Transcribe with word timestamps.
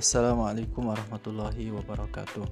Assalamualaikum 0.00 0.88
warahmatullahi 0.88 1.68
wabarakatuh. 1.76 2.48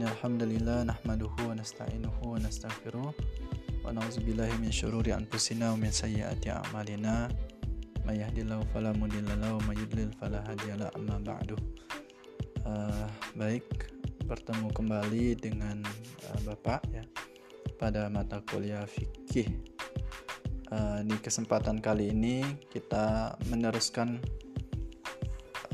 Innalhamdulillah 0.00 0.88
nahmaduhu 0.88 1.44
wa 1.44 1.52
nasta'inuhu 1.52 2.24
wa 2.24 2.40
nastaghfiruh 2.40 3.12
wa 3.84 3.92
na'udzubillahi 3.92 4.56
min 4.56 4.72
syururi 4.72 5.12
anfusina 5.12 5.76
wa 5.76 5.84
min 5.84 5.92
sayyiati 5.92 6.48
a'malina. 6.48 7.28
May 8.08 8.24
yahdihillahu 8.24 8.64
fala 8.72 8.96
mudhillalah 8.96 9.60
wa 9.60 9.62
may 9.68 9.76
yudlil 9.76 10.08
fala 10.16 10.40
hadiyalah 10.48 10.88
amma 10.96 11.20
ba'du. 11.20 11.60
Uh, 12.64 13.04
baik 13.36 13.68
bertemu 14.24 14.72
kembali 14.72 15.36
dengan 15.36 15.84
uh, 16.32 16.40
Bapak 16.48 16.80
ya 16.96 17.04
pada 17.76 18.08
mata 18.08 18.40
kuliah 18.48 18.88
fikih. 18.88 19.52
Uh, 20.72 21.04
di 21.04 21.16
kesempatan 21.20 21.84
kali 21.84 22.08
ini 22.08 22.40
kita 22.72 23.36
meneruskan 23.52 24.24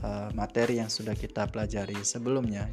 uh, 0.05 0.29
materi 0.37 0.85
yang 0.85 0.93
sudah 0.93 1.17
kita 1.17 1.49
pelajari 1.49 1.97
sebelumnya 2.05 2.69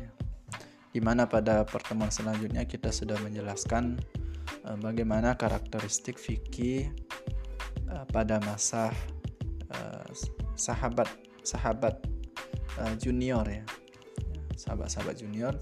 di 0.91 0.99
mana 0.99 1.23
pada 1.23 1.63
pertemuan 1.63 2.11
selanjutnya 2.11 2.67
kita 2.67 2.91
sudah 2.91 3.15
menjelaskan 3.23 3.95
uh, 4.67 4.75
bagaimana 4.75 5.39
karakteristik 5.39 6.19
fikih 6.19 6.91
uh, 7.87 8.03
pada 8.11 8.43
masa 8.43 8.91
sahabat 10.59 11.07
sahabat 11.47 11.95
junior 12.99 13.41
ya 13.47 13.63
sahabat-sahabat 14.61 15.15
junior 15.17 15.55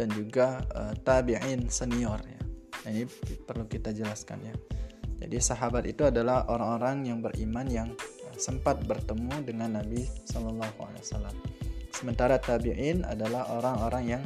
dan 0.00 0.08
juga 0.16 0.64
uh, 0.72 0.96
tabi'in 1.04 1.68
senior 1.68 2.16
ya. 2.24 2.40
Nah, 2.80 2.90
ini 2.90 3.04
perlu 3.44 3.68
kita 3.68 3.92
jelaskan 3.92 4.40
ya. 4.40 4.54
Jadi 5.20 5.36
sahabat 5.36 5.84
itu 5.84 6.08
adalah 6.08 6.48
orang-orang 6.48 7.12
yang 7.12 7.20
beriman 7.20 7.68
yang 7.68 7.88
eh, 7.92 8.19
sempat 8.40 8.80
bertemu 8.88 9.44
dengan 9.44 9.76
Nabi 9.76 10.08
Shallallahu 10.24 10.80
Alaihi 10.80 11.04
Wasallam. 11.04 11.36
Sementara 11.92 12.40
tabiin 12.40 13.04
adalah 13.04 13.44
orang-orang 13.52 14.16
yang 14.16 14.24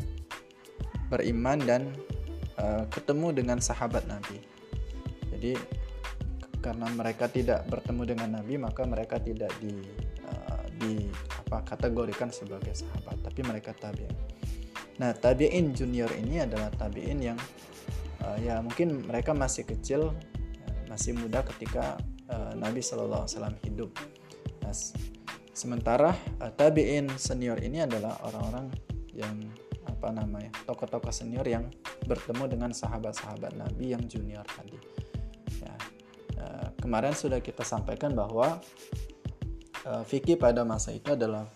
beriman 1.10 1.58
dan 1.66 1.90
uh, 2.54 2.86
ketemu 2.94 3.34
dengan 3.34 3.58
sahabat 3.58 4.06
Nabi. 4.06 4.38
Jadi 5.34 5.58
karena 6.62 6.86
mereka 6.94 7.26
tidak 7.28 7.66
bertemu 7.68 8.14
dengan 8.14 8.40
Nabi 8.40 8.54
maka 8.56 8.86
mereka 8.86 9.18
tidak 9.18 9.50
di 9.58 9.74
uh, 10.24 10.62
di 10.78 11.10
apa 11.44 11.66
kategorikan 11.66 12.30
sebagai 12.30 12.72
sahabat, 12.72 13.20
tapi 13.26 13.42
mereka 13.42 13.74
tabiin. 13.74 14.14
Nah 15.02 15.10
tabiin 15.10 15.74
junior 15.74 16.08
ini 16.14 16.40
adalah 16.40 16.70
tabiin 16.70 17.18
yang 17.18 17.38
uh, 18.22 18.38
ya 18.38 18.62
mungkin 18.62 19.02
mereka 19.02 19.34
masih 19.34 19.66
kecil 19.66 20.14
masih 20.86 21.18
muda 21.18 21.42
ketika 21.42 21.98
uh, 22.34 22.52
Nabi 22.58 22.82
Shallallahu 22.82 23.22
Alaihi 23.24 23.34
Wasallam 23.38 23.56
hidup. 23.62 23.90
Nah, 24.66 24.74
sementara 25.54 26.10
uh, 26.42 26.50
tabiin 26.50 27.06
senior 27.14 27.62
ini 27.62 27.86
adalah 27.86 28.18
orang-orang 28.26 28.74
yang 29.14 29.38
apa 29.86 30.10
namanya 30.10 30.50
tokoh-tokoh 30.66 31.14
senior 31.14 31.46
yang 31.46 31.70
bertemu 32.04 32.50
dengan 32.50 32.70
sahabat-sahabat 32.74 33.54
Nabi 33.54 33.94
yang 33.94 34.02
junior 34.10 34.42
tadi. 34.44 34.76
Ya, 35.62 35.74
uh, 36.42 36.68
kemarin 36.82 37.14
sudah 37.14 37.38
kita 37.38 37.62
sampaikan 37.62 38.12
bahwa 38.12 38.58
uh, 39.86 40.02
fikih 40.02 40.34
pada 40.34 40.66
masa 40.66 40.90
itu 40.90 41.14
adalah 41.14 41.46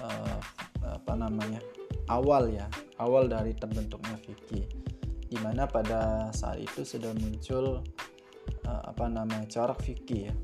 uh, 0.00 0.38
apa 0.86 1.18
namanya 1.18 1.58
awal 2.06 2.46
ya 2.46 2.70
awal 3.02 3.26
dari 3.26 3.50
terbentuknya 3.58 4.14
fikih 4.22 4.64
di 5.26 5.38
mana 5.42 5.66
pada 5.66 6.30
saat 6.30 6.62
itu 6.62 6.86
sudah 6.86 7.10
muncul 7.18 7.82
apa 8.66 9.06
namanya 9.06 9.46
corak 9.46 9.80
fikih 9.82 10.30
ya. 10.30 10.34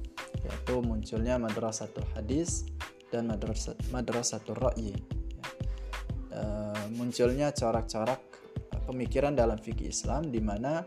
Yaitu 0.43 0.83
munculnya 0.83 1.39
madrasatul 1.39 2.07
hadis 2.15 2.67
dan 3.11 3.29
madrasat 3.29 3.77
madrasatul 3.91 4.59
ra'yi. 4.59 4.95
Ya. 4.95 5.47
uh, 6.39 6.85
munculnya 6.95 7.51
corak-corak 7.53 8.23
pemikiran 8.87 9.35
dalam 9.37 9.59
fikih 9.59 9.91
Islam 9.91 10.31
di 10.31 10.43
mana 10.43 10.83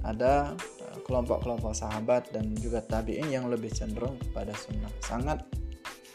ada 0.00 0.56
kelompok-kelompok 1.04 1.76
sahabat 1.76 2.32
dan 2.32 2.56
juga 2.56 2.80
tabiin 2.80 3.28
yang 3.28 3.48
lebih 3.52 3.68
cenderung 3.72 4.16
kepada 4.16 4.56
sunnah. 4.56 4.92
Sangat 5.04 5.44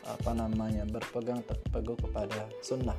apa 0.06 0.32
namanya 0.38 0.86
berpegang 0.86 1.42
teguh 1.74 1.97
kepada 1.97 2.50
sunnah. 2.62 2.97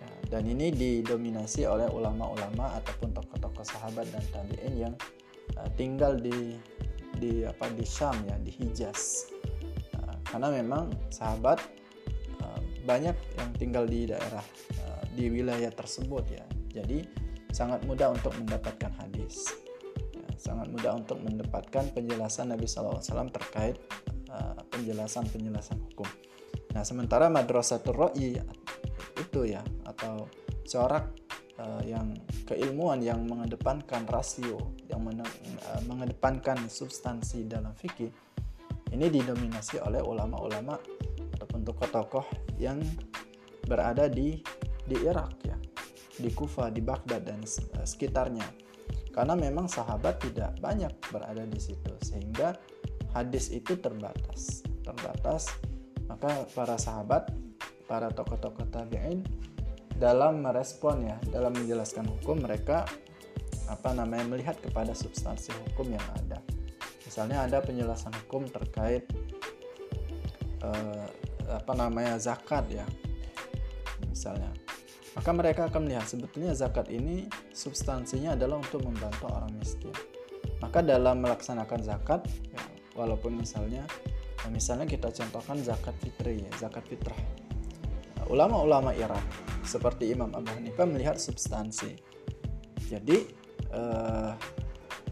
Ya, 0.00 0.10
dan 0.32 0.48
ini 0.48 0.72
didominasi 0.72 1.68
oleh 1.68 1.88
ulama-ulama 1.92 2.76
ataupun 2.80 3.12
tokoh-tokoh 3.12 3.64
sahabat 3.64 4.08
dan 4.12 4.24
tabiin 4.32 4.74
yang 4.76 4.94
uh, 5.56 5.70
tinggal 5.74 6.16
di 6.16 6.56
di 7.16 7.42
apa 7.48 7.72
di 7.72 7.84
Syam 7.84 8.16
ya 8.28 8.36
di 8.40 8.52
Hijaz. 8.52 9.32
Uh, 9.96 10.16
karena 10.28 10.52
memang 10.52 10.92
sahabat 11.08 11.60
uh, 12.44 12.60
banyak 12.84 13.16
yang 13.36 13.50
tinggal 13.56 13.84
di 13.88 14.08
daerah 14.08 14.44
di 15.16 15.32
wilayah 15.32 15.72
tersebut 15.72 16.28
ya. 16.28 16.44
Jadi 16.76 17.00
sangat 17.48 17.80
mudah 17.88 18.12
untuk 18.12 18.36
mendapatkan 18.36 18.92
hadis. 19.00 19.48
Ya, 20.12 20.28
sangat 20.36 20.68
mudah 20.68 20.92
untuk 20.92 21.16
mendapatkan 21.24 21.88
penjelasan 21.96 22.52
Nabi 22.52 22.68
SAW 22.68 23.00
terkait 23.32 23.80
penjelasan-penjelasan 24.76 25.80
hukum. 25.88 26.04
Nah 26.76 26.84
sementara 26.84 27.32
madrasatul 27.32 27.96
ro'i 27.96 28.36
itu 29.16 29.40
ya 29.48 29.64
atau 29.88 30.28
corak 30.68 31.08
uh, 31.60 31.82
yang 31.84 32.16
keilmuan 32.44 33.00
yang 33.00 33.24
mengedepankan 33.24 34.04
rasio, 34.08 34.76
yang 34.88 35.04
men 35.04 35.20
uh, 35.20 35.80
mengedepankan 35.88 36.68
substansi 36.68 37.48
dalam 37.48 37.72
fikih, 37.76 38.12
ini 38.92 39.06
didominasi 39.08 39.80
oleh 39.82 40.00
ulama-ulama 40.00 40.78
ataupun 41.36 41.60
tokoh-tokoh 41.66 42.26
yang 42.60 42.80
berada 43.66 44.06
di 44.06 44.40
di 44.86 44.96
Irak 45.02 45.32
ya, 45.42 45.56
di 46.16 46.30
Kufa, 46.30 46.70
di 46.70 46.80
Baghdad 46.84 47.26
dan 47.26 47.42
uh, 47.42 47.86
sekitarnya. 47.86 48.46
Karena 49.16 49.32
memang 49.32 49.64
sahabat 49.64 50.20
tidak 50.20 50.60
banyak 50.60 50.92
berada 51.08 51.48
di 51.48 51.56
situ 51.56 51.96
sehingga 52.04 52.52
hadis 53.16 53.48
itu 53.48 53.80
terbatas, 53.80 54.60
terbatas. 54.84 55.48
Maka 56.06 56.46
para 56.54 56.76
sahabat, 56.78 57.32
para 57.88 58.12
tokoh-tokoh 58.12 58.68
tabi'in 58.70 59.24
dalam 59.96 60.44
merespon 60.44 61.08
ya 61.08 61.16
dalam 61.32 61.56
menjelaskan 61.56 62.04
hukum 62.04 62.44
mereka 62.44 62.84
apa 63.66 63.90
namanya 63.96 64.28
melihat 64.28 64.56
kepada 64.60 64.94
substansi 64.94 65.50
hukum 65.66 65.90
yang 65.90 66.06
ada. 66.22 66.38
Misalnya 67.02 67.48
ada 67.48 67.58
penjelasan 67.64 68.12
hukum 68.24 68.46
terkait 68.46 69.08
eh, 70.62 71.06
apa 71.48 71.72
namanya 71.74 72.20
zakat 72.20 72.68
ya 72.70 72.86
misalnya. 74.12 74.52
Maka 75.16 75.32
mereka 75.32 75.72
akan 75.72 75.88
melihat 75.88 76.04
sebetulnya 76.04 76.52
zakat 76.52 76.92
ini 76.92 77.24
substansinya 77.56 78.36
adalah 78.36 78.60
untuk 78.60 78.84
membantu 78.84 79.32
orang 79.32 79.48
miskin. 79.56 79.92
Maka 80.60 80.84
dalam 80.84 81.24
melaksanakan 81.24 81.80
zakat 81.80 82.20
ya, 82.52 82.60
walaupun 82.92 83.40
misalnya 83.40 83.88
misalnya 84.52 84.84
kita 84.84 85.08
contohkan 85.10 85.56
zakat 85.64 85.96
fitri 86.04 86.44
ya 86.44 86.50
zakat 86.60 86.84
fitrah. 86.84 87.16
Ulama-ulama 88.28 88.92
Iran 88.92 89.55
seperti 89.66 90.14
Imam 90.14 90.30
Abu 90.32 90.48
Hanifah 90.54 90.86
melihat 90.86 91.18
substansi. 91.18 91.98
Jadi 92.86 93.18
eh, 93.74 94.32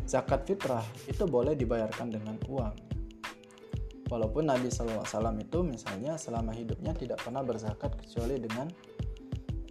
zakat 0.06 0.47
fitrah 0.47 0.87
itu 1.10 1.26
boleh 1.26 1.59
dibayarkan 1.59 2.09
dengan 2.15 2.38
uang. 2.47 2.75
Walaupun 4.06 4.47
Nabi 4.47 4.70
SAW 4.70 5.03
itu 5.41 5.59
misalnya 5.66 6.14
selama 6.14 6.54
hidupnya 6.54 6.94
tidak 6.94 7.19
pernah 7.25 7.43
berzakat 7.43 7.98
kecuali 7.98 8.38
dengan 8.38 8.70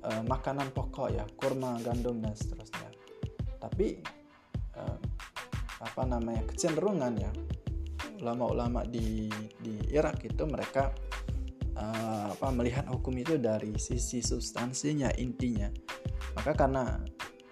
eh, 0.03 0.23
makanan 0.27 0.75
pokok 0.75 1.09
ya, 1.15 1.23
kurma, 1.39 1.79
gandum 1.79 2.19
dan 2.19 2.35
seterusnya. 2.35 2.91
Tapi 3.63 3.87
eh, 4.75 4.97
apa 5.83 6.03
namanya 6.07 6.47
kecenderungan 6.47 7.13
ya 7.19 7.31
ulama-ulama 8.23 8.87
di 8.87 9.27
di 9.59 9.75
Irak 9.91 10.23
itu 10.23 10.47
mereka 10.47 10.95
uh, 11.77 12.33
apa 12.33 12.47
melihat 12.53 12.85
hukum 12.89 13.13
itu 13.17 13.37
dari 13.37 13.73
sisi 13.77 14.19
substansinya 14.23 15.13
intinya. 15.19 15.69
Maka 16.37 16.53
karena 16.57 16.97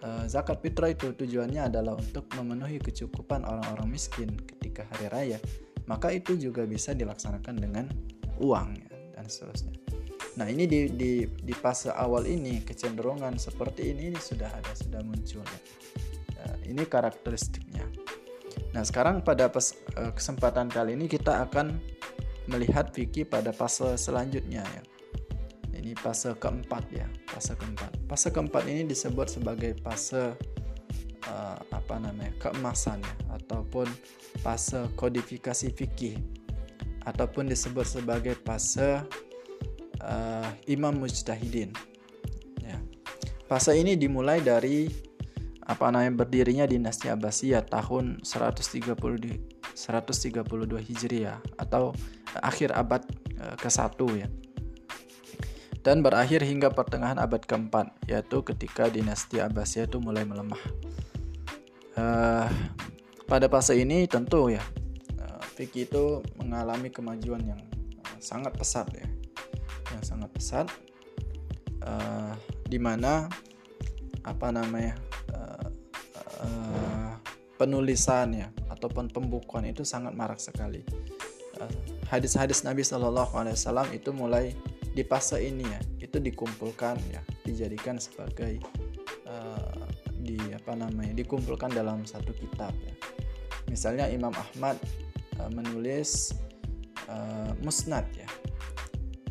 uh, 0.01 0.25
zakat 0.25 0.61
fitrah 0.61 0.93
itu 0.93 1.13
tujuannya 1.13 1.69
adalah 1.69 1.97
untuk 1.97 2.29
memenuhi 2.37 2.81
kecukupan 2.81 3.45
orang-orang 3.45 3.87
miskin 3.89 4.33
ketika 4.37 4.85
hari 4.93 5.07
raya 5.11 5.39
maka 5.89 6.13
itu 6.13 6.37
juga 6.37 6.63
bisa 6.63 6.93
dilaksanakan 6.93 7.55
dengan 7.57 7.85
uang 8.39 8.79
ya, 8.79 8.89
dan 9.17 9.25
seterusnya. 9.27 9.75
Nah 10.39 10.47
ini 10.47 10.63
di, 10.63 10.87
di, 10.87 11.27
di 11.27 11.51
fase 11.51 11.91
awal 11.91 12.23
ini 12.23 12.63
kecenderungan 12.63 13.35
seperti 13.35 13.91
ini, 13.91 14.15
ini 14.15 14.19
sudah 14.19 14.47
ada 14.47 14.71
sudah 14.71 15.03
muncul 15.03 15.43
ya. 15.43 15.59
Uh, 16.41 16.57
ini 16.63 16.87
karakteristiknya. 16.87 17.83
Nah 18.71 18.87
sekarang 18.87 19.19
pada 19.19 19.51
pes, 19.51 19.75
kesempatan 20.15 20.71
kali 20.71 20.95
ini 20.95 21.11
kita 21.11 21.43
akan 21.43 21.75
melihat 22.51 22.91
fikih 22.91 23.25
pada 23.25 23.55
fase 23.55 23.95
selanjutnya 23.95 24.61
ya. 24.61 24.83
Ini 25.71 25.97
fase 25.97 26.35
keempat 26.37 26.83
ya, 26.93 27.07
fase 27.31 27.57
keempat. 27.57 27.95
Fase 28.05 28.29
keempat 28.29 28.67
ini 28.69 28.85
disebut 28.85 29.31
sebagai 29.31 29.73
fase 29.81 30.35
uh, 31.25 31.57
apa 31.57 31.95
namanya 31.97 32.35
keemasan 32.37 33.01
ya, 33.01 33.15
ataupun 33.39 33.89
fase 34.45 34.85
kodifikasi 34.93 35.73
fikih 35.73 36.21
ataupun 37.05 37.49
disebut 37.49 37.87
sebagai 37.87 38.37
fase 38.45 39.01
uh, 40.05 40.49
imam 40.69 41.01
mujtahidin. 41.01 41.73
Ya. 42.61 42.77
Fase 43.49 43.73
ini 43.73 43.97
dimulai 43.97 44.37
dari 44.43 44.85
apa 45.65 45.87
namanya 45.89 46.25
berdirinya 46.25 46.65
dinasti 46.67 47.07
Abbasiyah 47.07 47.63
tahun 47.63 48.21
130 48.21 48.91
di 49.17 49.33
132 49.71 50.43
Hijriah 50.77 51.39
atau 51.55 51.95
akhir 52.39 52.71
abad 52.71 53.03
uh, 53.41 53.55
ke-1 53.59 53.99
ya. 54.15 54.27
Dan 55.81 56.05
berakhir 56.05 56.45
hingga 56.45 56.69
pertengahan 56.69 57.17
abad 57.17 57.41
keempat, 57.41 57.89
yaitu 58.05 58.45
ketika 58.45 58.85
dinasti 58.85 59.41
Abbasiyah 59.41 59.89
itu 59.89 59.97
mulai 59.97 60.23
melemah. 60.23 60.61
Uh, 61.97 62.47
pada 63.25 63.49
fase 63.49 63.75
ini 63.75 64.05
tentu 64.05 64.53
ya, 64.53 64.61
uh, 65.17 65.41
fikih 65.57 65.89
itu 65.89 66.21
mengalami 66.37 66.93
kemajuan 66.93 67.41
yang 67.43 67.61
uh, 68.05 68.17
sangat 68.21 68.53
pesat 68.53 68.87
ya 68.93 69.09
yang 69.91 70.03
sangat 70.03 70.29
pesat 70.31 70.67
uh, 71.83 72.33
di 72.65 72.79
mana 72.79 73.27
apa 74.23 74.47
namanya 74.53 74.95
uh, 75.35 75.67
uh, 76.41 77.11
penulisan 77.59 78.33
ya 78.33 78.47
ataupun 78.71 79.11
pembukuan 79.11 79.67
itu 79.67 79.83
sangat 79.83 80.15
marak 80.15 80.39
sekali 80.39 80.81
hadis-hadis 82.11 82.67
Nabi 82.67 82.83
Shallallahu 82.83 83.31
Alaihi 83.39 83.55
Wasallam 83.55 83.87
itu 83.95 84.11
mulai 84.11 84.51
di 84.91 85.07
fase 85.07 85.39
ini 85.39 85.63
ya. 85.63 85.79
Itu 86.03 86.19
dikumpulkan 86.19 86.99
ya 87.07 87.23
dijadikan 87.47 87.95
sebagai 87.95 88.59
uh, 89.23 89.87
di 90.19 90.35
apa 90.51 90.75
namanya 90.75 91.15
dikumpulkan 91.15 91.71
dalam 91.71 92.03
satu 92.03 92.35
kitab 92.35 92.75
ya. 92.83 92.93
Misalnya 93.71 94.11
Imam 94.11 94.35
Ahmad 94.35 94.75
uh, 95.39 95.47
menulis 95.47 96.35
uh, 97.07 97.55
musnad 97.63 98.03
ya. 98.11 98.27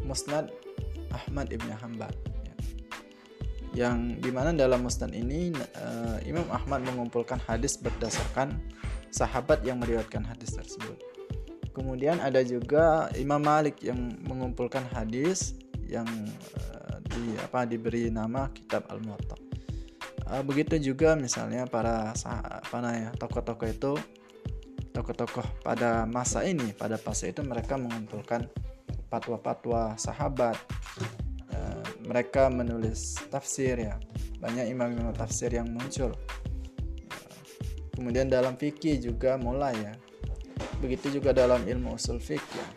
Musnad 0.00 0.48
Ahmad 1.12 1.52
ibn 1.52 1.68
Hanbal 1.68 2.08
ya. 2.48 2.54
yang 3.84 4.16
di 4.16 4.32
mana 4.32 4.56
dalam 4.56 4.80
musnad 4.80 5.12
ini 5.12 5.52
uh, 5.76 6.16
Imam 6.24 6.48
Ahmad 6.48 6.80
mengumpulkan 6.88 7.36
hadis 7.44 7.76
berdasarkan 7.76 8.56
sahabat 9.12 9.60
yang 9.68 9.82
meriwayatkan 9.82 10.24
hadis 10.24 10.56
tersebut 10.56 11.09
kemudian 11.70 12.18
ada 12.18 12.42
juga 12.42 13.08
Imam 13.14 13.40
Malik 13.40 13.82
yang 13.82 13.98
mengumpulkan 14.26 14.82
hadis 14.90 15.54
yang 15.86 16.06
uh, 16.06 16.96
di 17.10 17.34
apa 17.42 17.66
diberi 17.66 18.10
nama 18.10 18.50
Kitab 18.50 18.86
Al-Muwatta. 18.90 19.36
Uh, 20.30 20.42
begitu 20.46 20.78
juga 20.78 21.18
misalnya 21.18 21.66
para 21.66 22.14
apa 22.14 22.76
namanya 22.78 23.10
tokoh-tokoh 23.18 23.68
itu 23.70 23.92
tokoh-tokoh 24.90 25.46
pada 25.62 26.06
masa 26.06 26.46
ini 26.46 26.74
pada 26.74 26.98
fase 26.98 27.30
itu 27.30 27.42
mereka 27.42 27.74
mengumpulkan 27.78 28.46
fatwa-fatwa 29.10 29.98
sahabat. 29.98 30.58
Uh, 31.50 31.82
mereka 32.06 32.46
menulis 32.50 33.18
tafsir 33.30 33.78
ya. 33.78 33.98
Banyak 34.38 34.70
imam-imam 34.70 35.12
tafsir 35.14 35.50
yang 35.50 35.70
muncul. 35.70 36.14
Kemudian 37.94 38.32
dalam 38.32 38.56
fikih 38.56 38.96
juga 39.02 39.36
mulai 39.36 39.76
ya 39.76 39.94
begitu 40.80 41.20
juga 41.20 41.36
dalam 41.36 41.62
ilmu 41.62 41.94
usul 41.94 42.18
fikih 42.18 42.40
ya. 42.56 42.68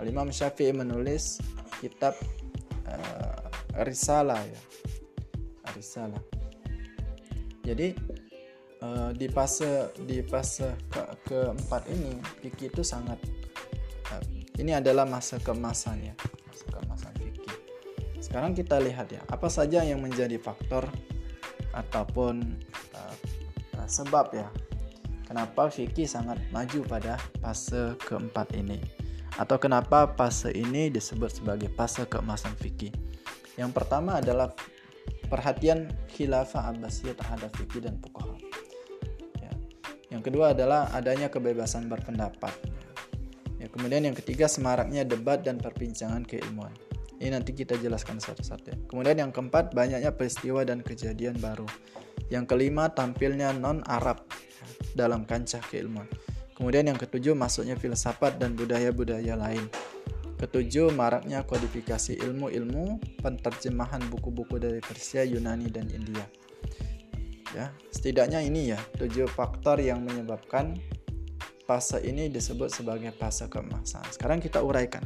Al 0.00 0.08
Imam 0.08 0.32
Syafi'i 0.32 0.74
menulis 0.74 1.38
kitab 1.78 2.16
uh, 2.88 3.40
risalah 3.86 4.40
ya 4.42 4.60
risalah 5.72 6.20
jadi 7.62 7.94
uh, 8.82 9.14
di 9.14 9.30
fase 9.30 9.94
di 10.02 10.20
fase 10.26 10.74
ke 10.90 11.02
keempat 11.30 11.86
ini 11.92 12.18
fikih 12.42 12.74
itu 12.74 12.82
sangat 12.82 13.22
ini 14.60 14.76
adalah 14.76 15.08
masa 15.08 15.40
keemasan 15.40 16.12
ya, 16.12 16.14
masa 16.46 16.64
keemasan 16.68 17.12
fikih. 17.16 17.56
Sekarang 18.20 18.52
kita 18.52 18.76
lihat 18.78 19.08
ya, 19.08 19.22
apa 19.26 19.48
saja 19.48 19.80
yang 19.80 20.04
menjadi 20.04 20.36
faktor 20.36 20.84
ataupun 21.72 22.60
uh, 22.92 23.16
uh, 23.80 23.88
sebab 23.88 24.30
ya 24.36 24.48
kenapa 25.32 25.72
fikih 25.72 26.04
sangat 26.04 26.36
maju 26.52 26.84
pada 26.84 27.16
fase 27.40 27.96
keempat 28.04 28.52
ini 28.52 28.76
atau 29.40 29.56
kenapa 29.56 30.04
fase 30.12 30.52
ini 30.52 30.92
disebut 30.92 31.40
sebagai 31.40 31.72
fase 31.72 32.04
keemasan 32.04 32.52
fikih. 32.60 32.92
Yang 33.56 33.72
pertama 33.72 34.20
adalah 34.20 34.52
perhatian 35.32 35.88
khilafah 36.12 36.76
Abbasiyah 36.76 37.16
terhadap 37.16 37.48
fikih 37.56 37.80
dan 37.80 37.96
fuqaha. 38.04 38.36
Ya. 39.40 39.52
Yang 40.12 40.22
kedua 40.28 40.52
adalah 40.52 40.92
adanya 40.92 41.32
kebebasan 41.32 41.88
berpendapat. 41.88 42.52
Ya, 43.56 43.72
kemudian 43.72 44.04
yang 44.04 44.12
ketiga 44.12 44.52
semaraknya 44.52 45.08
debat 45.08 45.40
dan 45.40 45.56
perbincangan 45.56 46.28
keilmuan. 46.28 46.76
Ini 47.16 47.32
nanti 47.32 47.56
kita 47.56 47.80
jelaskan 47.80 48.20
satu-satu. 48.20 48.92
Kemudian 48.92 49.16
yang 49.16 49.32
keempat 49.32 49.72
banyaknya 49.72 50.12
peristiwa 50.12 50.60
dan 50.68 50.84
kejadian 50.84 51.40
baru. 51.40 51.64
Yang 52.28 52.52
kelima 52.52 52.92
tampilnya 52.92 53.56
non-Arab 53.56 54.28
ya, 54.28 54.51
dalam 54.92 55.24
kancah 55.26 55.62
keilmuan. 55.68 56.08
Kemudian 56.52 56.86
yang 56.86 57.00
ketujuh 57.00 57.32
masuknya 57.34 57.74
filsafat 57.74 58.38
dan 58.38 58.54
budaya-budaya 58.54 59.34
lain. 59.34 59.66
Ketujuh 60.38 60.90
maraknya 60.94 61.46
kodifikasi 61.46 62.18
ilmu-ilmu 62.18 62.98
penterjemahan 63.22 64.02
buku-buku 64.10 64.58
dari 64.58 64.82
Persia, 64.82 65.22
Yunani 65.22 65.70
dan 65.70 65.86
India. 65.90 66.26
Ya, 67.52 67.68
setidaknya 67.92 68.40
ini 68.40 68.72
ya 68.72 68.80
tujuh 68.96 69.28
faktor 69.28 69.78
yang 69.78 70.02
menyebabkan 70.02 70.80
fase 71.68 72.02
ini 72.02 72.26
disebut 72.32 72.72
sebagai 72.74 73.12
fase 73.14 73.46
keemasan. 73.46 74.02
Sekarang 74.10 74.42
kita 74.42 74.60
uraikan. 74.60 75.04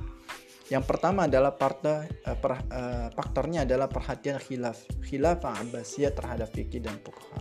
Yang 0.67 0.85
pertama 0.89 1.31
adalah 1.31 1.55
parte, 1.55 2.11
uh, 2.27 2.35
per, 2.35 2.59
uh, 2.75 3.07
faktornya 3.15 3.63
adalah 3.63 3.87
perhatian 3.87 4.43
khilaf, 4.43 4.83
khilafah 5.07 5.63
Abbasiyah 5.63 6.11
terhadap 6.11 6.51
fikih 6.51 6.83
dan 6.83 6.99
fuqaha. 7.07 7.39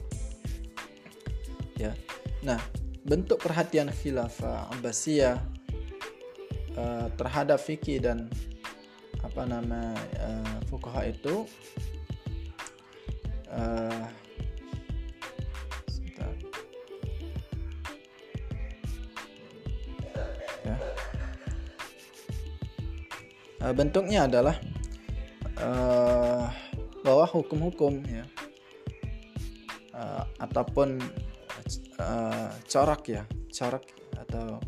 Ya. 1.79 1.91
Nah, 2.45 2.61
bentuk 3.01 3.41
perhatian 3.41 3.89
khilafah 3.89 4.69
Abbasiyah 4.77 5.41
uh, 6.77 7.09
terhadap 7.17 7.57
fikih 7.57 7.97
dan 7.97 8.29
apa 9.25 9.49
nama 9.49 9.97
uh, 10.21 10.57
fuqaha 10.69 11.09
itu 11.09 11.49
uh, 13.49 14.05
uh, 23.65 23.73
bentuknya 23.73 24.29
adalah 24.29 24.53
uh, 25.57 26.45
bahwa 27.01 27.25
hukum-hukum 27.25 28.05
ya. 28.05 28.29
Uh, 29.95 30.21
ataupun 30.37 31.01
uh, 31.99 32.49
corak 32.67 33.01
ya 33.07 33.23
corak 33.51 33.85
atau 34.15 34.59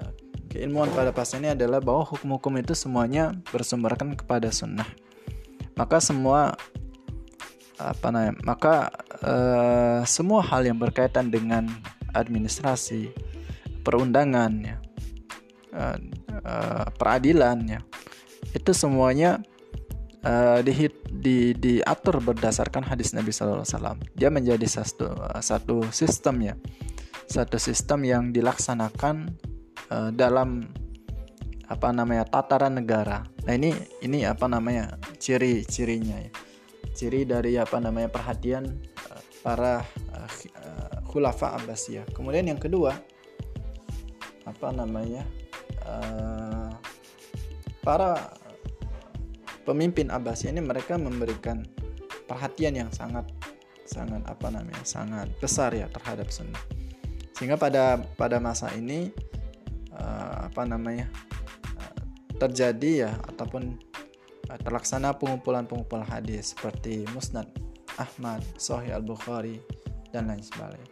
uh, 0.00 0.12
keilmuan 0.52 0.90
pada 0.92 1.12
pasal 1.12 1.44
ini 1.44 1.56
adalah 1.56 1.80
bahwa 1.80 2.04
hukum-hukum 2.04 2.60
itu 2.60 2.76
semuanya 2.76 3.32
bersumberkan 3.52 4.16
kepada 4.16 4.52
sunnah. 4.52 4.88
Maka 5.72 6.04
semua 6.04 6.52
apa 7.82 8.14
namanya 8.14 8.38
maka 8.46 8.74
uh, 9.24 10.00
semua 10.06 10.44
hal 10.44 10.62
yang 10.68 10.78
berkaitan 10.78 11.32
dengan 11.32 11.66
administrasi 12.14 13.10
perundangan 13.82 14.52
ya 14.62 14.76
uh, 15.74 15.98
uh, 16.46 16.86
peradilan 16.94 17.58
ya 17.66 17.80
itu 18.54 18.70
semuanya 18.70 19.42
uh, 20.26 20.58
di, 20.64 20.88
di, 21.10 21.36
diatur 21.54 22.22
berdasarkan 22.22 22.86
hadis 22.86 23.14
Nabi 23.14 23.30
Sallallahu 23.34 23.62
Alaihi 23.66 23.74
Wasallam. 23.76 23.98
Dia 24.14 24.28
menjadi 24.30 24.66
satu 24.66 25.08
satu 25.42 25.76
sistem 25.90 26.36
ya, 26.42 26.54
satu 27.26 27.58
sistem 27.58 28.06
yang 28.06 28.24
dilaksanakan 28.30 29.30
uh, 29.90 30.10
dalam 30.14 30.66
apa 31.66 31.88
namanya 31.90 32.28
tataran 32.28 32.76
negara. 32.76 33.24
Nah 33.48 33.54
ini 33.56 33.72
ini 34.04 34.28
apa 34.28 34.46
namanya 34.46 34.98
ciri-cirinya 35.16 36.18
ya, 36.20 36.32
ciri 36.92 37.24
dari 37.24 37.56
apa 37.56 37.80
namanya 37.80 38.12
perhatian 38.12 38.66
uh, 39.10 39.22
para 39.42 39.82
uh, 40.14 40.98
khulafa 41.08 41.56
Abbasiyah. 41.60 42.08
Kemudian 42.12 42.48
yang 42.48 42.60
kedua 42.60 42.94
apa 44.42 44.68
namanya 44.74 45.22
uh, 45.86 46.70
para 47.82 48.41
pemimpin 49.62 50.10
Abbasiyah 50.10 50.54
ini 50.54 50.62
mereka 50.62 50.98
memberikan 50.98 51.62
perhatian 52.26 52.74
yang 52.76 52.90
sangat 52.90 53.26
sangat 53.86 54.22
apa 54.24 54.48
namanya 54.48 54.82
sangat 54.86 55.28
besar 55.42 55.74
ya 55.74 55.90
terhadap 55.90 56.30
sunnah 56.30 56.60
sehingga 57.36 57.58
pada 57.58 57.98
pada 58.14 58.38
masa 58.38 58.70
ini 58.78 59.10
uh, 59.94 60.48
apa 60.48 60.62
namanya 60.64 61.10
uh, 61.76 61.96
terjadi 62.38 63.08
ya 63.08 63.12
ataupun 63.34 63.76
uh, 64.48 64.58
terlaksana 64.62 65.16
pengumpulan-pengumpulan 65.18 66.06
hadis 66.06 66.54
seperti 66.54 67.04
Musnad 67.10 67.50
Ahmad, 68.00 68.40
Sahih 68.56 68.96
Al 68.96 69.04
Bukhari 69.04 69.60
dan 70.14 70.28
lain 70.28 70.40
sebagainya. 70.40 70.88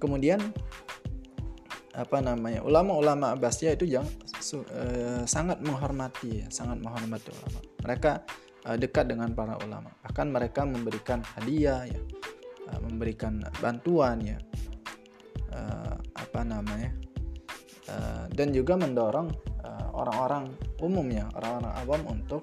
Kemudian 0.00 0.40
apa 1.92 2.22
namanya 2.22 2.62
ulama-ulama 2.62 3.34
Abbasiyah 3.34 3.74
itu 3.74 3.84
yang 3.90 4.06
uh, 4.40 5.24
sangat 5.26 5.58
menghormati, 5.60 6.44
ya, 6.44 6.46
sangat 6.48 6.78
menghormati 6.78 7.28
ulama. 7.34 7.60
Mereka 7.82 8.12
uh, 8.68 8.76
dekat 8.78 9.10
dengan 9.10 9.34
para 9.34 9.58
ulama. 9.62 9.90
Bahkan 10.04 10.26
mereka 10.30 10.62
memberikan 10.64 11.20
hadiah 11.36 11.84
ya 11.86 12.00
uh, 12.70 12.80
memberikan 12.84 13.40
bantuan 13.58 14.20
ya 14.22 14.38
uh, 15.52 15.96
apa 16.16 16.40
namanya 16.44 16.92
uh, 17.88 18.26
dan 18.32 18.52
juga 18.52 18.76
mendorong 18.76 19.28
orang-orang 19.98 20.46
uh, 20.52 20.86
umum 20.86 21.06
ya 21.10 21.26
orang-orang 21.34 21.74
awam 21.82 22.02
untuk 22.14 22.42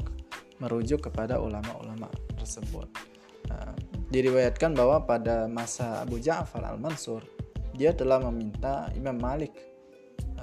merujuk 0.59 1.11
kepada 1.11 1.39
ulama-ulama 1.39 2.07
tersebut. 2.35 2.87
Uh, 3.51 3.75
diriwayatkan 4.09 4.73
bahwa 4.73 5.03
pada 5.03 5.45
masa 5.45 6.01
Abu 6.01 6.17
Ja'far 6.17 6.63
al-Mansur 6.65 7.21
dia 7.75 7.91
telah 7.91 8.23
meminta 8.23 8.87
Imam 8.95 9.19
Malik 9.19 9.74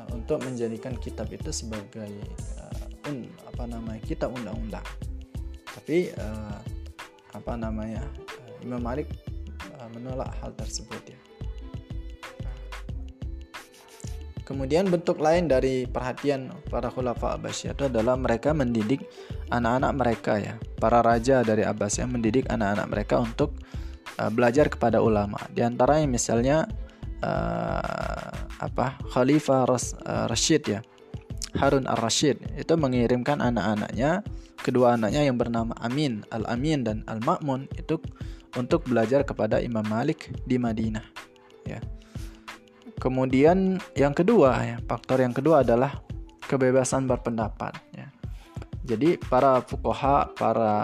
uh, 0.03 0.07
untuk 0.11 0.43
menjadikan 0.43 0.99
kitab 0.99 1.31
itu 1.31 1.55
sebagai 1.55 2.11
uh, 2.59 3.09
un, 3.11 3.31
apa 3.47 3.65
namanya 3.71 4.01
kitab 4.03 4.35
undang-undang. 4.35 4.85
Tapi 5.71 6.11
uh, 6.19 6.59
apa 7.33 7.53
namanya 7.55 8.03
uh, 8.03 8.65
Imam 8.67 8.83
Malik 8.83 9.07
uh, 9.79 9.89
menolak 9.95 10.35
hal 10.43 10.51
tersebut 10.59 11.03
ya. 11.07 11.19
Kemudian 14.43 14.91
bentuk 14.91 15.23
lain 15.23 15.47
dari 15.47 15.87
perhatian 15.87 16.51
para 16.67 16.91
khulafa 16.91 17.39
Abbasiyah 17.39 17.73
itu 17.79 17.85
adalah 17.89 18.19
mereka 18.19 18.51
mendidik 18.53 19.07
anak-anak 19.49 19.93
mereka 19.95 20.33
ya. 20.37 20.55
Para 20.77 20.99
raja 21.01 21.47
dari 21.47 21.63
Abbasiyah 21.63 22.11
mendidik 22.11 22.51
anak-anak 22.51 22.87
mereka 22.91 23.23
untuk 23.23 23.55
uh, 24.19 24.29
belajar 24.29 24.69
kepada 24.69 25.01
ulama. 25.01 25.39
Di 25.49 25.63
antaranya 25.63 26.05
misalnya 26.11 26.67
uh, 27.23 28.42
apa 28.63 28.95
Khalifah 29.11 29.67
Ras, 29.67 29.99
uh, 30.07 30.31
Rashid 30.31 30.63
ya. 30.71 30.81
Harun 31.53 31.85
ar 31.85 32.01
Rashid 32.01 32.41
itu 32.57 32.73
mengirimkan 32.81 33.43
anak-anaknya 33.43 34.25
kedua 34.57 34.97
anaknya 34.97 35.29
yang 35.29 35.37
bernama 35.37 35.77
Amin 35.85 36.25
Al 36.33 36.49
Amin 36.49 36.81
dan 36.81 37.05
Al 37.05 37.21
Ma'mun 37.21 37.69
itu 37.77 38.01
untuk 38.57 38.89
belajar 38.89 39.21
kepada 39.27 39.61
Imam 39.61 39.85
Malik 39.85 40.33
di 40.49 40.57
Madinah 40.57 41.05
ya. 41.69 41.83
Kemudian 42.97 43.83
yang 43.99 44.17
kedua 44.17 44.65
ya 44.65 44.77
faktor 44.89 45.21
yang 45.21 45.37
kedua 45.37 45.61
adalah 45.61 46.01
kebebasan 46.49 47.05
berpendapat 47.05 47.77
ya. 47.93 48.09
Jadi 48.83 49.15
para 49.15 49.63
fukoha, 49.63 50.35
para 50.35 50.75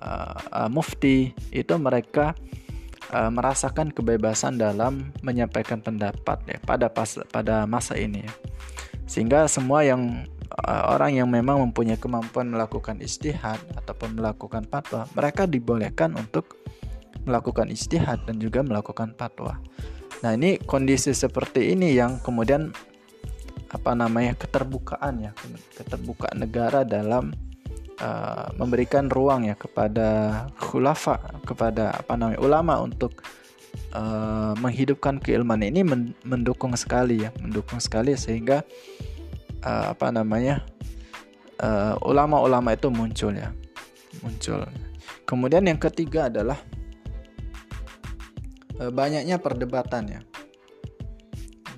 uh, 0.00 0.38
uh, 0.54 0.70
mufti 0.72 1.36
itu 1.52 1.74
mereka 1.76 2.32
uh, 3.10 3.30
merasakan 3.32 3.90
kebebasan 3.90 4.60
dalam 4.60 5.10
menyampaikan 5.26 5.82
pendapat 5.82 6.38
ya 6.46 6.58
pada 6.62 6.86
pas 6.86 7.18
pada 7.32 7.66
masa 7.66 7.98
ini 7.98 8.22
ya. 8.22 8.32
Sehingga 9.10 9.50
semua 9.50 9.82
yang 9.82 10.24
uh, 10.62 10.94
orang 10.94 11.18
yang 11.18 11.28
memang 11.28 11.58
mempunyai 11.68 11.98
kemampuan 11.98 12.52
melakukan 12.52 13.02
istihad 13.02 13.58
ataupun 13.74 14.14
melakukan 14.14 14.62
fatwa, 14.70 15.08
mereka 15.16 15.48
dibolehkan 15.48 16.14
untuk 16.14 16.60
melakukan 17.26 17.70
istihad 17.70 18.22
dan 18.26 18.38
juga 18.38 18.62
melakukan 18.62 19.14
fatwa. 19.14 19.58
Nah, 20.22 20.38
ini 20.38 20.58
kondisi 20.62 21.10
seperti 21.10 21.74
ini 21.74 21.98
yang 21.98 22.22
kemudian 22.22 22.70
apa 23.72 23.92
namanya 23.96 24.36
keterbukaan 24.38 25.18
ya, 25.18 25.32
keterbukaan 25.74 26.38
negara 26.38 26.86
dalam 26.86 27.34
uh, 28.02 28.50
memberikan 28.58 29.06
ruang 29.06 29.46
ya 29.46 29.54
kepada 29.54 30.50
khulafa 30.58 31.22
kepada 31.46 31.94
apa 31.94 32.18
namanya 32.18 32.42
ulama 32.42 32.74
untuk 32.82 33.22
uh, 33.94 34.52
menghidupkan 34.58 35.22
keilmuan. 35.22 35.62
Ini 35.62 35.86
mendukung 36.26 36.74
sekali 36.74 37.22
ya 37.22 37.30
mendukung 37.38 37.78
sekali 37.78 38.18
sehingga 38.18 38.66
uh, 39.62 39.94
apa 39.94 40.10
namanya 40.10 40.66
ulama-ulama 42.02 42.74
uh, 42.74 42.76
itu 42.76 42.90
muncul 42.90 43.30
ya 43.30 43.54
muncul. 44.26 44.66
Kemudian 45.22 45.62
yang 45.62 45.78
ketiga 45.78 46.26
adalah 46.26 46.58
uh, 48.82 48.90
banyaknya 48.90 49.38
perdebatan 49.38 50.18
ya. 50.18 50.20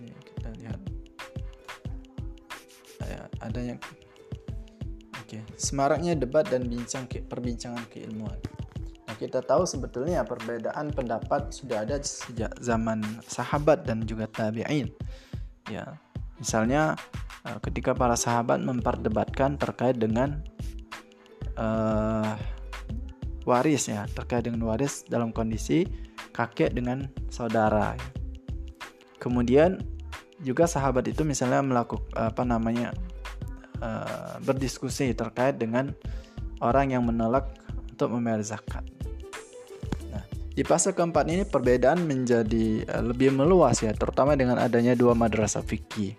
Ini 0.00 0.10
kita 0.24 0.48
lihat. 0.56 0.80
Adanya 3.44 3.76
Oke, 5.34 5.58
semaraknya 5.58 6.14
debat 6.14 6.46
dan 6.46 6.70
bincang 6.70 7.10
ke, 7.10 7.18
perbincangan 7.26 7.82
keilmuan. 7.90 8.38
Nah, 9.02 9.14
kita 9.18 9.42
tahu 9.42 9.66
sebetulnya 9.66 10.22
perbedaan 10.22 10.94
pendapat 10.94 11.50
sudah 11.50 11.82
ada 11.82 11.98
sejak 11.98 12.54
zaman 12.62 13.02
sahabat 13.26 13.82
dan 13.82 14.06
juga 14.06 14.30
tabi'in. 14.30 14.94
Ya. 15.66 15.98
Misalnya 16.38 16.94
eh, 17.42 17.58
ketika 17.66 17.98
para 17.98 18.14
sahabat 18.14 18.62
memperdebatkan 18.62 19.58
terkait 19.58 19.98
dengan 19.98 20.38
uh, 21.58 22.38
waris 23.42 23.90
ya, 23.90 24.06
terkait 24.14 24.46
dengan 24.46 24.70
waris 24.70 25.02
dalam 25.02 25.34
kondisi 25.34 25.82
kakek 26.30 26.78
dengan 26.78 27.10
saudara. 27.26 27.98
Kemudian 29.18 29.82
juga 30.46 30.70
sahabat 30.70 31.10
itu 31.10 31.26
misalnya 31.26 31.58
melakukan 31.58 32.06
apa 32.14 32.46
namanya 32.46 32.94
uh, 33.84 34.40
berdiskusi 34.40 35.12
terkait 35.12 35.60
dengan 35.60 35.92
orang 36.64 36.96
yang 36.96 37.04
menolak 37.04 37.52
untuk 37.92 38.16
membayar 38.16 38.40
zakat. 38.40 38.80
Nah, 40.08 40.24
di 40.56 40.64
fase 40.64 40.96
keempat 40.96 41.28
ini 41.28 41.44
perbedaan 41.44 42.08
menjadi 42.08 42.88
uh, 42.88 43.04
lebih 43.04 43.36
meluas 43.36 43.84
ya, 43.84 43.92
terutama 43.92 44.32
dengan 44.32 44.56
adanya 44.56 44.96
dua 44.96 45.12
madrasah 45.12 45.60
fikih 45.60 46.16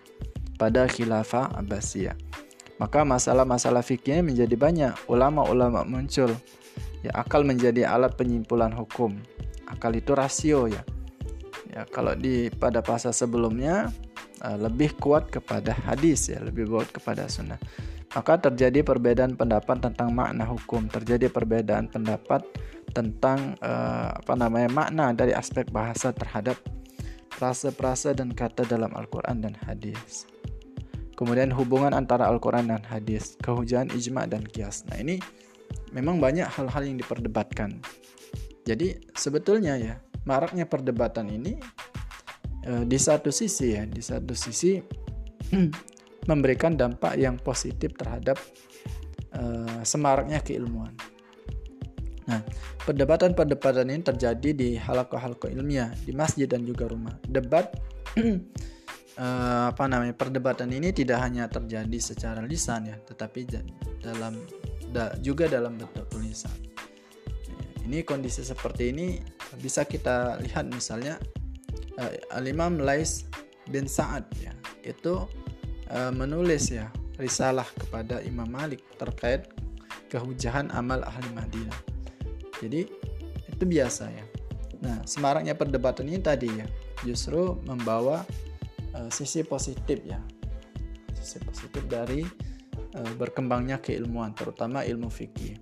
pada 0.61 0.85
khilafah 0.85 1.51
Abbasiyah. 1.57 2.15
Maka 2.75 3.07
masalah-masalah 3.07 3.81
fikihnya 3.81 4.21
menjadi 4.21 4.55
banyak, 4.59 4.93
ulama-ulama 5.07 5.87
muncul. 5.87 6.35
Ya, 7.03 7.11
akal 7.15 7.47
menjadi 7.47 7.87
alat 7.87 8.19
penyimpulan 8.19 8.75
hukum. 8.75 9.15
Akal 9.65 9.95
itu 9.95 10.11
rasio 10.11 10.67
ya. 10.67 10.83
Ya, 11.71 11.87
kalau 11.87 12.15
di 12.15 12.51
pada 12.51 12.79
fase 12.83 13.11
sebelumnya 13.15 13.91
uh, 14.41 14.57
lebih 14.59 14.97
kuat 14.99 15.31
kepada 15.31 15.71
hadis 15.71 16.31
ya, 16.31 16.41
lebih 16.41 16.67
kuat 16.67 16.89
kepada 16.91 17.29
sunnah. 17.29 17.59
Maka 18.15 18.39
terjadi 18.39 18.79
perbedaan 18.79 19.35
pendapat 19.35 19.83
tentang 19.83 20.15
makna 20.15 20.47
hukum, 20.47 20.87
terjadi 20.87 21.27
perbedaan 21.27 21.91
pendapat 21.91 22.47
tentang 22.95 23.59
uh, 23.59 24.15
apa 24.15 24.33
namanya 24.39 24.71
makna 24.71 25.11
dari 25.11 25.35
aspek 25.35 25.67
bahasa 25.67 26.15
terhadap 26.15 26.55
frase-frase 27.35 28.15
dan 28.15 28.31
kata 28.31 28.63
dalam 28.63 28.95
Al-Qur'an 28.95 29.43
dan 29.43 29.51
hadis. 29.67 30.23
Kemudian 31.19 31.51
hubungan 31.51 31.91
antara 31.91 32.31
Al-Qur'an 32.31 32.71
dan 32.71 32.83
hadis, 32.87 33.35
kehujahan 33.43 33.91
ijma 33.91 34.27
dan 34.31 34.47
kias. 34.47 34.87
Nah, 34.87 34.95
ini 34.95 35.19
memang 35.91 36.23
banyak 36.23 36.47
hal-hal 36.47 36.87
yang 36.87 36.95
diperdebatkan. 36.95 37.83
Jadi 38.63 38.95
sebetulnya 39.11 39.75
ya, 39.75 39.99
maraknya 40.23 40.63
perdebatan 40.63 41.27
ini 41.27 41.59
Eh, 41.59 42.04
di 42.65 42.97
satu 42.97 43.29
sisi 43.29 43.77
ya, 43.77 43.85
di 43.85 44.01
satu 44.01 44.33
sisi 44.33 44.81
memberikan 46.29 46.73
dampak 46.73 47.15
yang 47.17 47.37
positif 47.37 47.93
terhadap 47.93 48.41
uh, 49.37 49.81
semaraknya 49.85 50.41
keilmuan. 50.41 50.93
Nah, 52.25 52.41
perdebatan-perdebatan 52.81 53.85
ini 53.93 54.01
terjadi 54.01 54.49
di 54.57 54.69
halaqah-halaqah 54.81 55.53
ilmiah, 55.53 55.93
di 56.01 56.09
masjid 56.17 56.49
dan 56.49 56.65
juga 56.65 56.89
rumah. 56.89 57.13
Debat 57.29 57.69
uh, 58.17 59.69
apa 59.71 59.83
namanya? 59.85 60.17
Perdebatan 60.17 60.73
ini 60.73 60.89
tidak 60.89 61.21
hanya 61.21 61.45
terjadi 61.45 61.97
secara 62.01 62.41
lisan 62.41 62.89
ya, 62.89 62.97
tetapi 62.97 63.45
dalam 64.01 64.41
da, 64.89 65.13
juga 65.21 65.45
dalam 65.45 65.77
bentuk 65.77 66.09
tulisan. 66.09 66.53
Ini 67.85 68.01
kondisi 68.01 68.41
seperti 68.41 68.89
ini 68.89 69.21
bisa 69.61 69.85
kita 69.85 70.41
lihat 70.41 70.65
misalnya 70.73 71.21
uh, 71.99 72.35
Al-Imam 72.35 72.79
Lais 72.81 73.25
bin 73.69 73.89
Sa'ad 73.89 74.25
ya 74.37 74.53
itu 74.85 75.25
uh, 75.89 76.11
menulis 76.13 76.69
ya 76.69 76.89
risalah 77.17 77.65
kepada 77.79 78.21
Imam 78.21 78.45
Malik 78.45 78.83
terkait 78.99 79.49
kehujahan 80.11 80.69
amal 80.75 81.01
ahli 81.01 81.29
Madinah. 81.33 81.79
Jadi 82.61 82.87
itu 83.49 83.63
biasa 83.63 84.05
ya. 84.11 84.25
Nah, 84.83 85.01
semaraknya 85.07 85.57
perdebatan 85.57 86.05
ini 86.11 86.19
tadi 86.21 86.51
ya 86.51 86.67
justru 87.01 87.57
membawa 87.65 88.21
uh, 88.93 89.09
sisi 89.09 89.41
positif 89.41 90.03
ya. 90.05 90.19
Sisi 91.15 91.41
positif 91.41 91.83
dari 91.89 92.21
uh, 92.93 93.13
berkembangnya 93.17 93.81
keilmuan 93.81 94.35
terutama 94.37 94.85
ilmu 94.85 95.09
fikih. 95.09 95.57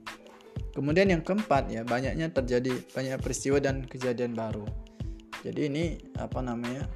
Kemudian 0.73 1.13
yang 1.13 1.21
keempat 1.21 1.69
ya, 1.69 1.85
banyaknya 1.85 2.33
terjadi 2.33 2.73
banyak 2.97 3.21
peristiwa 3.21 3.61
dan 3.61 3.85
kejadian 3.85 4.33
baru 4.33 4.65
jadi 5.43 5.67
ini 5.67 5.99
apa 6.17 6.39
namanya 6.39 6.87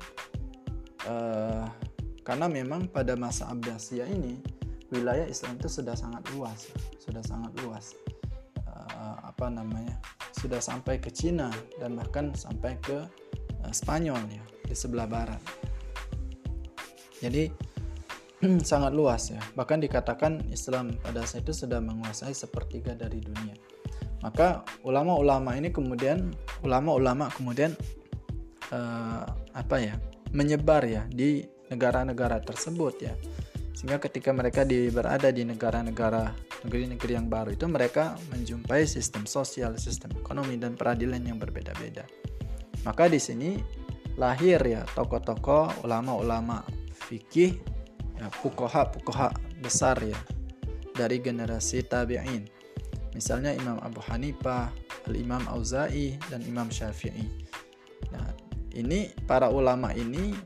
uh, 1.06 1.68
karena 2.24 2.48
memang 2.48 2.88
pada 2.88 3.20
masa 3.20 3.52
Abbasiyah 3.52 4.08
ini 4.08 4.40
wilayah 4.90 5.28
Islam 5.28 5.60
itu 5.60 5.68
sudah 5.68 5.94
sangat 5.94 6.24
luas 6.32 6.72
sudah 7.04 7.22
sangat 7.22 7.52
luas 7.62 7.94
uh, 8.66 9.28
apa 9.28 9.52
namanya 9.52 10.00
sudah 10.32 10.64
sampai 10.64 10.98
ke 10.98 11.12
Cina 11.12 11.52
dan 11.78 12.00
bahkan 12.00 12.32
sampai 12.32 12.80
ke 12.80 13.04
uh, 13.68 13.74
Spanyol 13.76 14.24
ya 14.32 14.44
di 14.64 14.76
sebelah 14.76 15.08
barat 15.08 15.44
jadi 17.20 17.52
sangat 18.70 18.94
luas 18.94 19.34
ya. 19.34 19.42
Bahkan 19.58 19.82
dikatakan 19.82 20.46
Islam 20.54 20.94
pada 21.02 21.26
saat 21.26 21.46
itu 21.46 21.66
sudah 21.66 21.82
menguasai 21.82 22.34
sepertiga 22.34 22.94
dari 22.94 23.18
dunia. 23.22 23.58
Maka 24.22 24.66
ulama-ulama 24.82 25.54
ini 25.58 25.70
kemudian 25.70 26.34
ulama-ulama 26.66 27.30
kemudian 27.34 27.74
uh, 28.72 29.24
apa 29.54 29.78
ya 29.80 29.96
menyebar 30.32 30.84
ya 30.84 31.04
di 31.08 31.46
negara-negara 31.68 32.40
tersebut 32.44 32.96
ya 33.04 33.14
sehingga 33.78 34.02
ketika 34.02 34.34
mereka 34.34 34.66
di, 34.66 34.90
berada 34.90 35.30
di 35.30 35.46
negara-negara 35.46 36.34
negeri-negeri 36.66 37.14
yang 37.14 37.30
baru 37.30 37.54
itu 37.54 37.70
mereka 37.70 38.18
menjumpai 38.34 38.90
sistem 38.90 39.30
sosial, 39.30 39.78
sistem 39.78 40.18
ekonomi 40.18 40.58
dan 40.58 40.74
peradilan 40.74 41.22
yang 41.22 41.38
berbeda-beda. 41.38 42.02
Maka 42.82 43.06
di 43.06 43.22
sini 43.22 43.62
lahir 44.18 44.58
ya 44.66 44.82
tokoh-tokoh 44.98 45.86
ulama-ulama 45.86 46.66
fikih 46.90 47.62
ya 48.18 48.34
pukoha-pukoha 48.42 49.62
besar 49.62 50.02
ya 50.02 50.18
dari 50.98 51.22
generasi 51.22 51.86
tabi'in. 51.86 52.50
Misalnya 53.14 53.54
Imam 53.54 53.78
Abu 53.86 54.02
Hanifah, 54.10 54.74
Al-Imam 55.06 55.46
Auza'i 55.54 56.18
dan 56.34 56.42
Imam 56.50 56.74
Syafi'i. 56.74 57.30
Nah, 58.10 58.47
ini 58.78 59.10
para 59.26 59.50
ulama 59.50 59.90
ini 59.98 60.38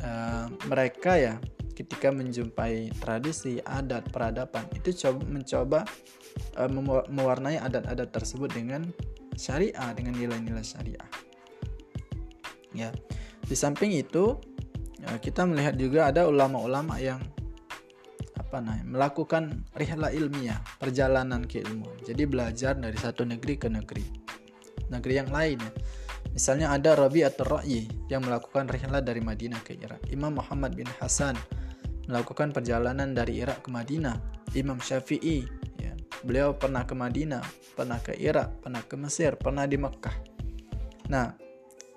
uh, 0.00 0.46
mereka 0.70 1.18
ya 1.18 1.34
ketika 1.74 2.12
menjumpai 2.12 2.92
tradisi, 3.00 3.58
adat, 3.64 4.12
peradaban 4.12 4.68
itu 4.76 4.94
coba 4.94 5.20
mencoba 5.26 5.80
uh, 6.60 6.70
mewarnai 7.10 7.58
adat-adat 7.58 8.14
tersebut 8.14 8.52
dengan 8.52 8.86
syariah, 9.34 9.90
dengan 9.96 10.14
nilai-nilai 10.14 10.62
syariah. 10.62 11.08
Ya. 12.70 12.94
Di 13.42 13.58
samping 13.58 13.90
itu 13.96 14.38
ya, 15.02 15.18
kita 15.18 15.42
melihat 15.42 15.74
juga 15.74 16.14
ada 16.14 16.30
ulama-ulama 16.30 17.02
yang 17.02 17.18
apa 18.38 18.62
namanya 18.62 18.86
melakukan 18.86 19.66
rihla 19.74 20.14
ilmiah, 20.14 20.62
perjalanan 20.78 21.42
keilmuan. 21.48 21.98
Jadi 22.06 22.22
belajar 22.30 22.78
dari 22.78 22.98
satu 22.98 23.26
negeri 23.26 23.54
ke 23.58 23.66
negeri 23.66 24.04
negeri 24.90 25.14
yang 25.16 25.30
lain 25.30 25.58
ya. 25.58 25.72
Misalnya 26.30 26.70
ada 26.70 26.94
Rabi 26.94 27.26
atau 27.26 27.42
Ra'yi 27.58 27.90
yang 28.06 28.22
melakukan 28.22 28.70
rihla 28.70 29.02
dari 29.02 29.18
Madinah 29.18 29.60
ke 29.66 29.74
Irak. 29.74 30.06
Imam 30.14 30.38
Muhammad 30.38 30.78
bin 30.78 30.86
Hasan 31.02 31.34
melakukan 32.06 32.54
perjalanan 32.54 33.14
dari 33.14 33.42
Irak 33.42 33.66
ke 33.66 33.70
Madinah. 33.70 34.18
Imam 34.54 34.82
Syafi'i, 34.82 35.46
ya, 35.78 35.94
beliau 36.26 36.54
pernah 36.58 36.82
ke 36.82 36.94
Madinah, 36.94 37.42
pernah 37.78 38.02
ke 38.02 38.18
Irak, 38.18 38.62
pernah 38.62 38.82
ke 38.82 38.94
Mesir, 38.98 39.38
pernah 39.38 39.62
di 39.66 39.78
Mekah. 39.78 40.16
Nah, 41.06 41.34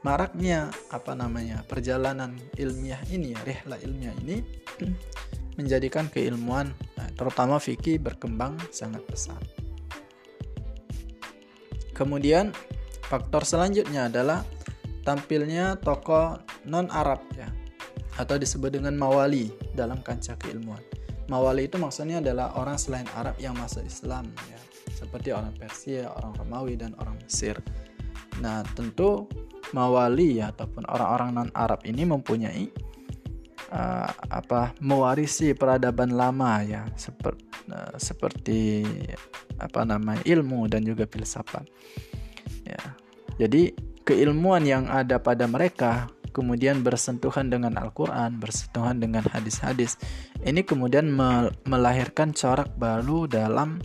maraknya 0.05 0.69
apa 0.93 1.17
namanya 1.17 1.65
perjalanan 1.65 2.37
ilmiah 2.57 3.01
ini, 3.09 3.33
ya, 3.33 3.41
ilmiah 3.81 4.13
ini 4.21 4.41
menjadikan 5.57 6.09
keilmuan, 6.13 6.73
nah, 6.93 7.09
terutama 7.17 7.57
fikih 7.57 7.97
berkembang 7.97 8.57
sangat 8.69 9.01
pesat. 9.09 9.41
Kemudian 11.93 12.53
faktor 13.13 13.45
selanjutnya 13.45 14.09
adalah 14.09 14.41
tampilnya 15.05 15.77
tokoh 15.77 16.41
non 16.65 16.89
Arab 16.89 17.21
ya 17.37 17.45
atau 18.17 18.41
disebut 18.41 18.73
dengan 18.73 18.97
mawali 18.97 19.53
dalam 19.77 20.01
kancah 20.01 20.33
keilmuan. 20.41 20.81
Mawali 21.29 21.69
itu 21.69 21.77
maksudnya 21.77 22.25
adalah 22.25 22.57
orang 22.57 22.81
selain 22.81 23.05
Arab 23.13 23.37
yang 23.37 23.53
masuk 23.53 23.85
Islam 23.85 24.33
ya, 24.49 24.59
seperti 24.89 25.29
orang 25.29 25.53
Persia, 25.53 26.09
orang 26.09 26.33
Romawi 26.41 26.73
dan 26.73 26.97
orang 26.97 27.21
Mesir. 27.21 27.57
Nah, 28.41 28.65
tentu 28.73 29.29
mawali 29.77 30.41
ya 30.41 30.49
ataupun 30.49 30.89
orang-orang 30.89 31.29
non 31.37 31.49
Arab 31.53 31.85
ini 31.85 32.05
mempunyai 32.05 32.65
uh, 33.69 34.09
apa 34.29 34.73
mewarisi 34.81 35.53
peradaban 35.53 36.13
lama 36.13 36.61
ya 36.65 36.85
seperti 36.97 37.45
uh, 37.69 37.93
seperti 37.97 38.85
apa 39.61 39.85
namanya 39.85 40.21
ilmu 40.25 40.65
dan 40.65 40.81
juga 40.81 41.05
filsafat. 41.05 41.65
Ya. 42.65 43.02
Jadi 43.41 43.73
keilmuan 44.03 44.67
yang 44.67 44.85
ada 44.91 45.17
pada 45.17 45.47
mereka 45.47 46.11
kemudian 46.33 46.81
bersentuhan 46.81 47.47
dengan 47.47 47.77
Al-Quran, 47.77 48.41
bersentuhan 48.41 48.97
dengan 48.97 49.21
hadis-hadis, 49.29 49.95
ini 50.41 50.65
kemudian 50.65 51.07
melahirkan 51.63 52.33
corak 52.33 52.73
baru 52.75 53.29
dalam 53.29 53.77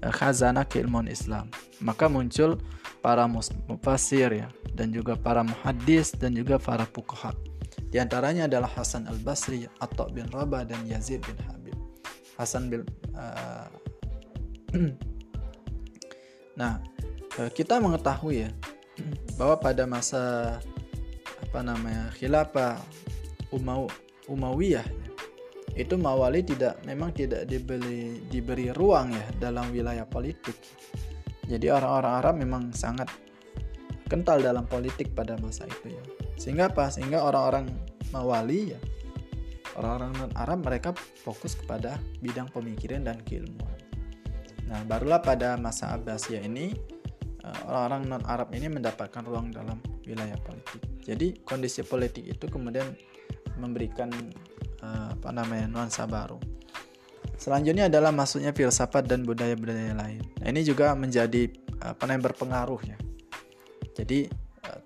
eh, 0.00 0.08
khazanah 0.08 0.64
keilmuan 0.66 1.06
Islam. 1.06 1.52
Maka 1.84 2.08
muncul 2.08 2.58
para 3.04 3.28
mufasir 3.28 4.32
ya, 4.32 4.48
dan 4.72 4.90
juga 4.90 5.14
para 5.14 5.44
muhaddis 5.44 6.16
dan 6.16 6.32
juga 6.32 6.56
para 6.56 6.88
fuqaha. 6.88 7.36
Di 7.92 8.00
antaranya 8.00 8.48
adalah 8.48 8.72
Hasan 8.72 9.04
al-Basri, 9.04 9.68
Atta 9.84 10.08
bin 10.08 10.24
Rabah 10.32 10.64
dan 10.64 10.80
Yazid 10.88 11.20
bin 11.28 11.36
Habib. 11.44 11.76
Hasan 12.40 12.72
bin 12.72 12.88
uh, 13.12 13.68
Nah, 16.52 16.84
eh, 17.40 17.48
kita 17.52 17.80
mengetahui 17.80 18.48
ya 18.48 18.50
bahwa 19.36 19.56
pada 19.58 19.84
masa 19.88 20.56
apa 21.42 21.60
namanya 21.60 22.10
khilafah 22.16 22.80
Umaw 23.52 23.84
Umayyah 24.30 24.86
itu 25.72 25.96
Mawali 25.96 26.44
tidak 26.44 26.80
memang 26.84 27.16
tidak 27.16 27.48
diberi 27.48 28.20
diberi 28.28 28.68
ruang 28.76 29.12
ya 29.12 29.26
dalam 29.40 29.72
wilayah 29.72 30.04
politik. 30.04 30.56
Jadi 31.48 31.68
orang-orang 31.72 32.12
Arab 32.20 32.34
memang 32.36 32.62
sangat 32.76 33.08
kental 34.08 34.44
dalam 34.44 34.68
politik 34.68 35.16
pada 35.16 35.36
masa 35.40 35.64
itu 35.64 35.96
ya. 35.96 36.02
Sehingga 36.36 36.68
apa? 36.68 36.92
Sehingga 36.92 37.24
orang-orang 37.24 37.72
Mawali 38.12 38.76
ya 38.76 38.80
orang-orang 39.76 40.12
non 40.20 40.32
Arab 40.36 40.64
mereka 40.64 40.90
fokus 41.24 41.56
kepada 41.56 41.96
bidang 42.20 42.48
pemikiran 42.52 43.08
dan 43.08 43.20
keilmuan. 43.24 43.78
Nah, 44.68 44.84
barulah 44.88 45.20
pada 45.20 45.56
masa 45.56 45.92
Abbasiyah 45.96 46.44
ini 46.44 46.72
orang-orang 47.42 48.02
non 48.06 48.22
Arab 48.26 48.54
ini 48.54 48.70
mendapatkan 48.70 49.22
ruang 49.26 49.50
dalam 49.50 49.82
wilayah 50.06 50.38
politik. 50.38 50.82
Jadi 51.02 51.42
kondisi 51.42 51.82
politik 51.82 52.22
itu 52.22 52.46
kemudian 52.46 52.86
memberikan 53.58 54.10
uh, 54.82 55.14
apa 55.14 55.28
namanya 55.34 55.66
nuansa 55.66 56.06
baru. 56.06 56.38
Selanjutnya 57.34 57.90
adalah 57.90 58.14
masuknya 58.14 58.54
filsafat 58.54 59.10
dan 59.10 59.26
budaya-budaya 59.26 59.98
lain. 59.98 60.22
Nah, 60.38 60.46
ini 60.54 60.62
juga 60.62 60.94
menjadi 60.94 61.50
apa 61.82 62.06
namanya 62.06 62.30
berpengaruh 62.30 62.82
ya. 62.86 62.98
Jadi 63.98 64.30
uh, 64.70 64.80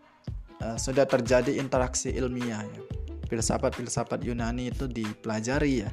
uh, 0.64 0.76
sudah 0.80 1.04
terjadi 1.04 1.60
interaksi 1.60 2.08
ilmiah 2.16 2.64
ya. 2.64 2.82
Filsafat-filsafat 3.26 4.24
Yunani 4.24 4.72
itu 4.72 4.88
dipelajari 4.88 5.84
ya. 5.84 5.90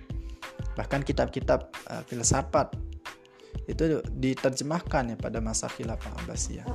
Bahkan 0.80 1.04
kitab-kitab 1.04 1.76
uh, 1.92 2.04
filsafat 2.08 2.72
itu 3.68 4.04
diterjemahkan 4.12 5.16
ya 5.16 5.18
pada 5.18 5.40
masa 5.40 5.72
khilafah 5.72 6.12
Abbasiyah. 6.24 6.68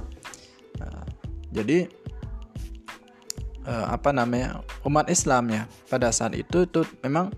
Nah, 0.81 1.05
jadi 1.53 1.89
uh, 3.69 3.87
apa 3.93 4.11
namanya 4.13 4.65
umat 4.89 5.13
Islam 5.13 5.53
ya 5.53 5.63
pada 5.93 6.09
saat 6.13 6.33
itu 6.39 6.65
itu 6.65 6.85
memang 7.05 7.33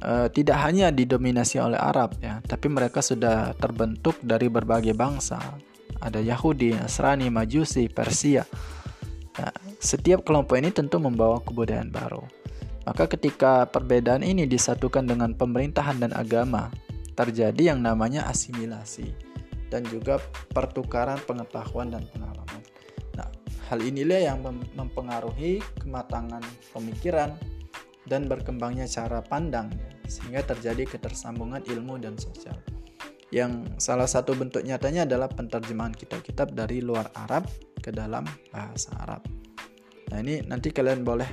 uh, 0.00 0.28
tidak 0.32 0.56
hanya 0.64 0.88
didominasi 0.88 1.60
oleh 1.60 1.76
Arab 1.76 2.16
ya 2.22 2.40
tapi 2.44 2.72
mereka 2.72 3.04
sudah 3.04 3.52
terbentuk 3.56 4.16
dari 4.24 4.48
berbagai 4.48 4.96
bangsa 4.96 5.40
ada 5.98 6.22
Yahudi, 6.22 6.78
Nasrani, 6.78 7.26
Majusi, 7.26 7.90
Persia. 7.90 8.46
Nah, 9.38 9.54
setiap 9.82 10.22
kelompok 10.26 10.58
ini 10.58 10.70
tentu 10.70 10.98
membawa 11.02 11.42
kebudayaan 11.42 11.90
baru. 11.90 12.22
Maka 12.86 13.10
ketika 13.10 13.68
perbedaan 13.68 14.24
ini 14.24 14.48
disatukan 14.48 15.04
dengan 15.04 15.36
pemerintahan 15.36 16.00
dan 16.00 16.12
agama, 16.16 16.72
terjadi 17.18 17.74
yang 17.74 17.82
namanya 17.82 18.30
asimilasi 18.30 19.10
dan 19.74 19.82
juga 19.90 20.22
pertukaran 20.54 21.18
pengetahuan 21.26 21.90
dan 21.90 22.06
pengalaman. 22.14 22.62
Hal 23.68 23.84
inilah 23.84 24.32
yang 24.32 24.40
mempengaruhi 24.80 25.60
kematangan 25.76 26.40
pemikiran 26.72 27.36
dan 28.08 28.24
berkembangnya 28.24 28.88
cara 28.88 29.20
pandang 29.20 29.68
sehingga 30.08 30.40
terjadi 30.40 30.88
ketersambungan 30.88 31.60
ilmu 31.68 32.00
dan 32.00 32.16
sosial. 32.16 32.56
Yang 33.28 33.68
salah 33.76 34.08
satu 34.08 34.32
bentuk 34.32 34.64
nyatanya 34.64 35.04
adalah 35.04 35.28
penterjemahan 35.28 35.92
kitab-kitab 35.92 36.56
dari 36.56 36.80
luar 36.80 37.12
Arab 37.12 37.44
ke 37.76 37.92
dalam 37.92 38.24
bahasa 38.48 38.88
Arab. 39.04 39.28
Nah, 40.08 40.16
ini 40.24 40.40
nanti 40.48 40.72
kalian 40.72 41.04
boleh 41.04 41.28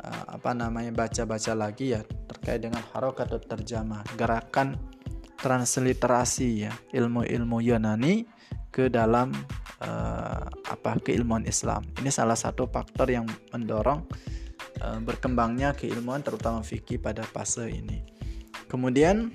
uh, 0.00 0.40
apa 0.40 0.56
namanya 0.56 0.96
baca-baca 0.96 1.52
lagi 1.52 1.92
ya 1.92 2.00
terkait 2.24 2.64
dengan 2.64 2.80
harokat 2.96 3.36
atau 3.36 3.44
terjemah, 3.44 4.00
gerakan 4.16 4.80
transliterasi 5.40 6.68
ya, 6.68 6.72
ilmu-ilmu 6.92 7.64
Yunani 7.64 8.28
ke 8.70 8.86
dalam 8.86 9.34
uh, 9.82 10.44
apa 10.46 11.00
keilmuan 11.02 11.42
Islam. 11.48 11.82
Ini 11.98 12.12
salah 12.12 12.38
satu 12.38 12.68
faktor 12.70 13.10
yang 13.10 13.26
mendorong 13.50 14.06
uh, 14.84 14.98
berkembangnya 15.02 15.74
keilmuan 15.74 16.22
terutama 16.22 16.62
fikih 16.62 17.02
pada 17.02 17.26
fase 17.26 17.66
ini. 17.66 18.04
Kemudian 18.70 19.34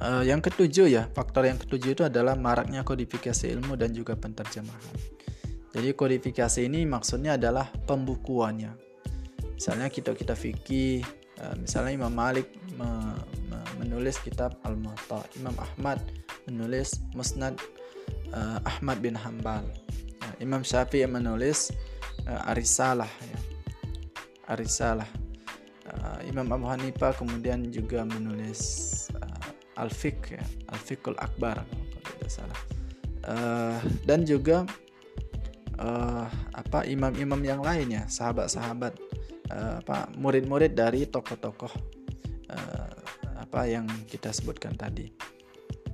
uh, 0.00 0.24
yang 0.24 0.40
ketujuh 0.40 0.88
ya, 0.88 1.10
faktor 1.12 1.44
yang 1.44 1.60
ketujuh 1.60 1.92
itu 1.92 2.02
adalah 2.06 2.38
maraknya 2.38 2.80
kodifikasi 2.80 3.52
ilmu 3.52 3.76
dan 3.76 3.92
juga 3.92 4.16
penterjemahan. 4.16 4.96
Jadi 5.72 5.88
kodifikasi 5.96 6.68
ini 6.68 6.84
maksudnya 6.84 7.40
adalah 7.40 7.68
pembukuannya. 7.88 8.76
Misalnya 9.56 9.88
kita 9.88 10.12
kita 10.12 10.36
fikih 10.36 11.21
misalnya 11.58 11.92
Imam 11.96 12.14
Malik 12.14 12.48
me, 12.76 12.88
me, 13.50 13.58
menulis 13.82 14.20
kitab 14.22 14.56
Al-Muwatta 14.62 15.26
Imam 15.36 15.56
Ahmad 15.58 15.98
menulis 16.46 17.02
Musnad 17.16 17.58
uh, 18.30 18.58
Ahmad 18.62 19.02
bin 19.02 19.18
Hambal 19.18 19.66
ya, 20.22 20.30
Imam 20.38 20.62
Syafi'i 20.62 21.08
menulis 21.08 21.74
uh, 22.26 22.50
Arisalah 22.50 23.10
ya. 23.10 23.38
Arisalah 24.50 25.08
Imam 26.24 26.48
Abu 26.48 26.64
Hanifah 26.64 27.12
kemudian 27.12 27.68
juga 27.68 28.00
menulis 28.06 28.88
Al-Fiqh 29.76 30.40
ya, 30.40 30.44
Al-Fiqhul 30.72 31.18
Akbar 31.20 31.60
kalau 31.60 32.00
tidak 32.16 32.30
salah. 32.32 32.60
Dan 34.08 34.24
juga 34.24 34.64
apa 36.56 36.88
imam-imam 36.88 37.42
yang 37.44 37.60
lainnya 37.60 38.08
sahabat-sahabat 38.08 38.96
uh, 39.52 39.74
apa 39.84 40.08
murid-murid 40.16 40.72
dari 40.72 41.04
tokoh-tokoh 41.06 41.72
uh, 42.48 42.96
apa 43.36 43.60
yang 43.68 43.84
kita 44.08 44.32
sebutkan 44.32 44.72
tadi. 44.72 45.12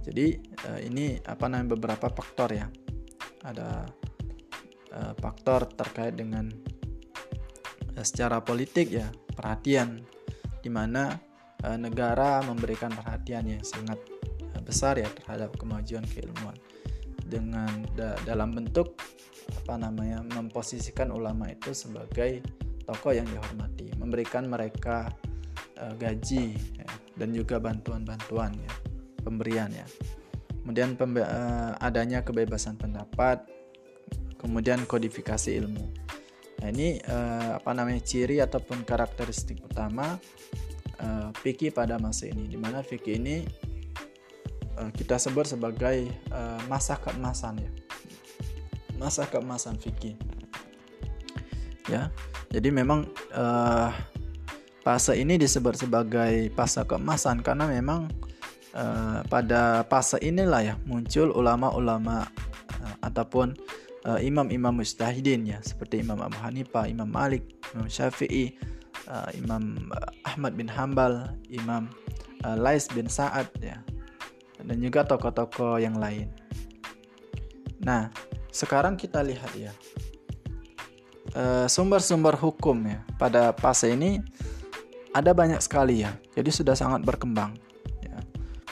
Jadi 0.07 0.41
uh, 0.71 0.81
ini 0.81 1.19
apa 1.27 1.51
namanya 1.51 1.75
beberapa 1.77 2.09
faktor 2.09 2.55
ya. 2.55 2.67
Ada 3.45 3.85
uh, 4.95 5.13
faktor 5.19 5.69
terkait 5.75 6.15
dengan 6.17 6.49
uh, 7.99 8.05
secara 8.07 8.41
politik 8.41 8.95
ya 8.95 9.11
perhatian. 9.35 10.01
Di 10.59 10.71
mana 10.73 11.15
uh, 11.67 11.79
negara 11.79 12.43
memberikan 12.47 12.95
perhatian 12.95 13.47
yang 13.47 13.63
sangat 13.67 13.99
besar 14.65 15.01
ya 15.01 15.09
terhadap 15.25 15.57
kemajuan 15.57 16.05
keilmuan. 16.09 16.57
Dengan 17.29 17.69
da 17.93 18.17
dalam 18.25 18.57
bentuk 18.57 18.97
apa 19.49 19.81
namanya 19.81 20.21
memposisikan 20.25 21.09
ulama 21.13 21.49
itu 21.49 21.73
sebagai 21.73 22.45
tokoh 22.89 23.13
yang 23.13 23.29
dihormati, 23.29 23.93
memberikan 24.01 24.49
mereka 24.49 25.13
uh, 25.77 25.93
gaji 26.01 26.57
ya, 26.57 26.89
dan 27.21 27.37
juga 27.37 27.61
bantuan-bantuan 27.61 28.57
ya, 28.57 28.73
pemberian 29.21 29.69
ya. 29.69 29.85
Kemudian 30.65 30.97
pembe 30.97 31.21
uh, 31.21 31.77
adanya 31.77 32.25
kebebasan 32.25 32.81
pendapat, 32.81 33.45
kemudian 34.41 34.89
kodifikasi 34.89 35.53
ilmu. 35.61 35.85
Nah, 36.65 36.69
ini 36.73 36.97
uh, 37.05 37.61
apa 37.61 37.71
namanya 37.77 38.01
ciri 38.01 38.41
ataupun 38.41 38.89
karakteristik 38.89 39.61
utama 39.61 40.17
uh, 40.99 41.29
pada 41.77 42.01
masa 42.01 42.27
ini, 42.27 42.49
di 42.49 42.57
mana 42.57 42.81
fikih 42.81 43.21
ini 43.21 43.45
uh, 44.81 44.91
kita 44.91 45.21
sebut 45.21 45.45
sebagai 45.45 46.09
uh, 46.33 46.59
masa 46.67 46.97
keemasan 46.99 47.61
ya 47.61 47.71
masa 48.99 49.31
keemasan 49.31 49.79
fikih 49.79 50.19
ya 51.87 52.11
jadi 52.49 52.69
memang 52.73 53.05
uh, 53.37 53.93
fase 54.81 55.21
ini 55.21 55.37
disebut 55.37 55.77
sebagai 55.77 56.49
fase 56.57 56.81
keemasan 56.89 57.45
karena 57.45 57.69
memang 57.69 58.09
uh, 58.73 59.21
pada 59.29 59.85
fase 59.85 60.17
inilah 60.25 60.65
ya 60.65 60.75
muncul 60.89 61.29
ulama-ulama 61.37 62.25
uh, 62.81 62.97
ataupun 63.05 63.53
uh, 64.09 64.17
imam-imam 64.17 64.81
mustahidin 64.81 65.45
ya 65.45 65.59
seperti 65.61 66.01
Imam 66.01 66.25
Abu 66.25 66.41
Hanifah, 66.41 66.89
Imam 66.89 67.09
Malik, 67.09 67.45
Imam 67.77 67.85
Syafi'i, 67.85 68.57
uh, 69.13 69.29
Imam 69.37 69.93
Ahmad 70.25 70.57
bin 70.57 70.73
Hambal, 70.73 71.37
Imam 71.53 71.93
uh, 72.49 72.57
Lais 72.57 72.89
bin 72.89 73.13
Sa'ad 73.13 73.49
ya 73.61 73.77
dan 74.59 74.81
juga 74.83 75.07
tokoh-tokoh 75.07 75.79
yang 75.79 76.01
lain. 76.01 76.33
Nah, 77.79 78.11
sekarang 78.51 78.99
kita 78.99 79.23
lihat 79.23 79.53
ya 79.55 79.71
sumber-sumber 81.69 82.37
hukum 82.37 82.77
ya 82.89 83.05
pada 83.21 83.53
fase 83.57 83.93
ini 83.93 84.23
ada 85.13 85.33
banyak 85.37 85.61
sekali 85.61 86.05
ya 86.05 86.17
jadi 86.33 86.49
sudah 86.49 86.75
sangat 86.77 87.05
berkembang 87.05 87.57
ya. 88.01 88.19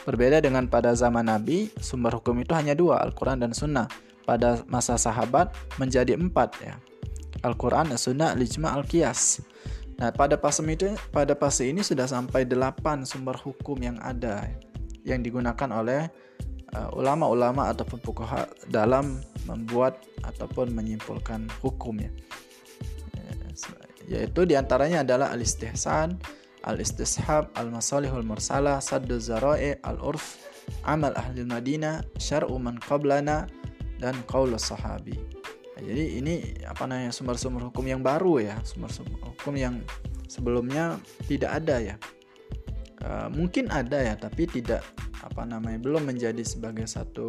berbeda 0.08 0.40
dengan 0.40 0.68
pada 0.70 0.96
zaman 0.96 1.28
Nabi 1.28 1.68
sumber 1.80 2.16
hukum 2.16 2.38
itu 2.40 2.52
hanya 2.56 2.72
dua 2.72 3.02
Al-Quran 3.04 3.44
dan 3.44 3.52
Sunnah 3.52 3.88
pada 4.24 4.64
masa 4.66 4.98
sahabat 4.98 5.54
menjadi 5.78 6.18
empat 6.18 6.56
ya 6.64 6.74
Al-Quran, 7.44 7.92
Sunnah, 7.94 8.32
Lijma, 8.34 8.74
Al-Qiyas 8.74 9.44
Nah 9.96 10.12
pada 10.12 10.36
fase 10.36 10.60
itu 10.68 10.92
pada 11.08 11.32
fase 11.32 11.72
ini 11.72 11.80
sudah 11.80 12.04
sampai 12.04 12.44
delapan 12.44 13.08
sumber 13.08 13.36
hukum 13.40 13.80
yang 13.80 13.96
ada 14.04 14.44
yang 15.08 15.24
digunakan 15.24 15.68
oleh 15.72 16.12
uh, 16.76 16.92
ulama-ulama 16.92 17.72
ataupun 17.72 18.04
fuqaha 18.04 18.44
dalam 18.68 19.24
membuat 19.48 20.04
ataupun 20.20 20.74
menyimpulkan 20.76 21.48
hukum 21.64 21.96
ya. 21.96 22.12
Yaitu 24.06 24.46
di 24.46 24.54
antaranya 24.54 25.02
adalah 25.02 25.32
al-istihsan, 25.32 26.20
al-istishab, 26.66 27.50
al-masalihul 27.56 28.26
mursalah, 28.26 28.78
saddu 28.82 29.18
zara'i, 29.18 29.78
al-urf, 29.82 30.42
amal 30.84 31.14
ahli 31.14 31.46
Madinah, 31.46 32.02
syar'u 32.18 32.58
man 32.58 32.76
qablana 32.82 33.46
dan 34.02 34.14
qaulus 34.28 34.68
sahabi. 34.70 35.16
Ya, 35.76 35.92
jadi 35.92 36.04
ini 36.20 36.34
apa 36.64 36.88
namanya 36.88 37.12
sumber-sumber 37.12 37.68
hukum 37.68 37.84
yang 37.86 38.00
baru 38.00 38.40
ya, 38.40 38.56
sumber-sumber 38.64 39.18
hukum 39.22 39.54
yang 39.56 39.80
sebelumnya 40.26 40.96
tidak 41.30 41.64
ada 41.64 41.76
ya. 41.80 41.96
Uh, 43.04 43.28
mungkin 43.30 43.70
ada 43.70 44.02
ya, 44.02 44.14
tapi 44.16 44.48
tidak 44.48 44.82
apa 45.22 45.42
namanya 45.44 45.78
belum 45.82 46.06
menjadi 46.06 46.42
sebagai 46.42 46.88
satu 46.88 47.26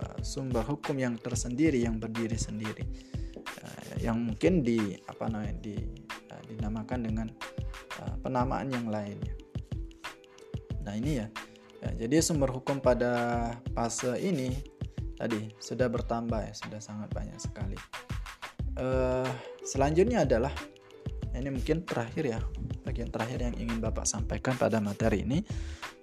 uh, 0.00 0.18
sumber 0.24 0.64
hukum 0.64 0.96
yang 0.96 1.18
tersendiri 1.20 1.82
yang 1.82 1.98
berdiri 2.00 2.38
sendiri 2.38 2.86
yang 4.00 4.18
mungkin 4.20 4.64
di 4.64 4.96
apa 5.06 5.28
namanya 5.28 5.56
di 5.60 5.76
uh, 6.30 6.42
dinamakan 6.48 6.98
dengan 7.04 7.28
uh, 8.00 8.14
penamaan 8.22 8.68
yang 8.72 8.86
lainnya. 8.88 9.34
Nah 10.86 10.94
ini 10.96 11.20
ya, 11.20 11.26
ya 11.84 11.90
jadi 12.06 12.24
sumber 12.24 12.48
hukum 12.50 12.80
pada 12.80 13.54
fase 13.76 14.16
ini 14.20 14.56
tadi 15.20 15.52
sudah 15.60 15.86
bertambah 15.92 16.40
ya 16.40 16.52
sudah 16.56 16.80
sangat 16.80 17.12
banyak 17.12 17.36
sekali. 17.36 17.76
Uh, 18.80 19.28
selanjutnya 19.66 20.24
adalah 20.24 20.54
ini 21.36 21.52
mungkin 21.52 21.84
terakhir 21.84 22.24
ya 22.26 22.40
bagian 22.82 23.12
terakhir 23.12 23.44
yang 23.44 23.54
ingin 23.60 23.78
bapak 23.78 24.08
sampaikan 24.08 24.56
pada 24.56 24.80
materi 24.80 25.22
ini 25.22 25.44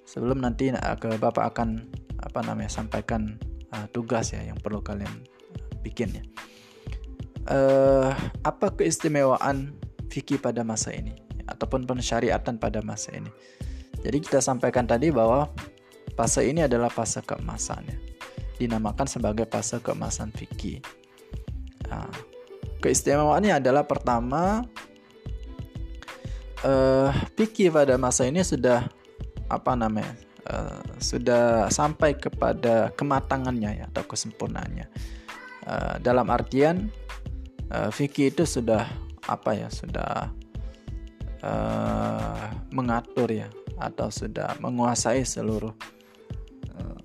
sebelum 0.07 0.39
nanti 0.39 0.71
ke 0.71 1.19
Bapak 1.19 1.51
akan 1.53 1.83
apa 2.23 2.39
namanya 2.41 2.71
sampaikan 2.71 3.35
uh, 3.75 3.85
tugas 3.91 4.31
ya 4.31 4.41
yang 4.41 4.55
perlu 4.57 4.79
kalian 4.79 5.11
bikin 5.83 6.15
ya. 6.15 6.23
Uh, 7.47 8.11
apa 8.43 8.75
keistimewaan 8.75 9.71
fikih 10.11 10.35
pada 10.35 10.67
masa 10.67 10.91
ini 10.91 11.15
ataupun 11.47 11.87
pensyariatan 11.87 12.59
pada 12.59 12.83
masa 12.83 13.15
ini? 13.15 13.31
Jadi 14.03 14.17
kita 14.19 14.43
sampaikan 14.43 14.83
tadi 14.83 15.09
bahwa 15.09 15.47
fase 16.19 16.43
ini 16.43 16.67
adalah 16.67 16.91
fase 16.91 17.23
keemasan 17.23 17.87
ya. 17.87 17.97
Dinamakan 18.57 19.07
sebagai 19.07 19.47
fase 19.47 19.79
keemasan 19.79 20.35
fikih. 20.35 20.83
Nah, 21.87 22.11
keistimewaannya 22.83 23.63
adalah 23.63 23.87
pertama 23.87 24.65
uh, 26.65 27.09
fikih 27.37 27.73
pada 27.73 27.95
masa 27.95 28.25
ini 28.25 28.41
sudah 28.41 28.85
apa 29.47 29.73
namanya 29.79 30.13
uh, 30.49 30.83
sudah 30.99 31.71
sampai 31.71 32.17
kepada 32.17 32.91
kematangannya 32.95 33.83
ya 33.83 33.85
atau 33.91 34.03
kesempurnaannya 34.03 34.87
uh, 35.67 35.95
dalam 36.03 36.27
artian 36.27 36.91
uh, 37.71 37.89
fikih 37.91 38.31
itu 38.31 38.43
sudah 38.47 38.87
apa 39.27 39.51
ya 39.55 39.67
sudah 39.67 40.31
uh, 41.43 42.47
mengatur 42.71 43.27
ya 43.31 43.47
atau 43.77 44.09
sudah 44.09 44.57
menguasai 44.63 45.21
seluruh 45.27 45.73
uh, 46.73 46.97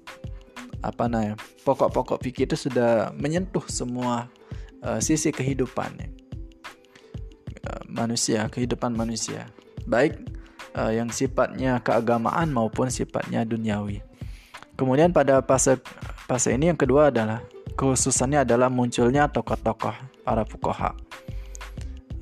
apa 0.83 1.05
namanya 1.11 1.37
pokok-pokok 1.67 2.23
fikih 2.23 2.47
itu 2.47 2.57
sudah 2.69 3.11
menyentuh 3.19 3.65
semua 3.67 4.31
uh, 4.87 4.99
sisi 5.03 5.35
kehidupannya 5.35 6.09
uh, 7.67 7.83
manusia 7.91 8.47
kehidupan 8.49 8.95
manusia. 8.95 9.51
Baik 9.83 10.15
uh, 10.79 10.95
yang 10.95 11.11
sifatnya 11.11 11.83
keagamaan 11.83 12.55
maupun 12.55 12.87
sifatnya 12.87 13.43
duniawi. 13.43 13.99
Kemudian 14.79 15.13
pada 15.13 15.43
fase 15.45 15.77
fase 16.25 16.55
ini 16.55 16.73
yang 16.73 16.79
kedua 16.79 17.13
adalah 17.13 17.45
khususannya 17.77 18.47
adalah 18.47 18.73
munculnya 18.73 19.29
tokoh-tokoh 19.29 20.12
para 20.23 20.47
fukoha. 20.47 20.95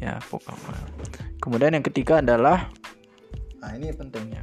Ya, 0.00 0.16
fukoha. 0.20 0.76
Kemudian 1.40 1.76
yang 1.76 1.84
ketiga 1.84 2.20
adalah 2.20 2.68
nah 3.60 3.76
ini 3.76 3.92
pentingnya. 3.92 4.40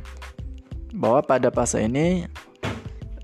bahwa 0.94 1.20
pada 1.20 1.52
fase 1.52 1.84
ini 1.84 2.24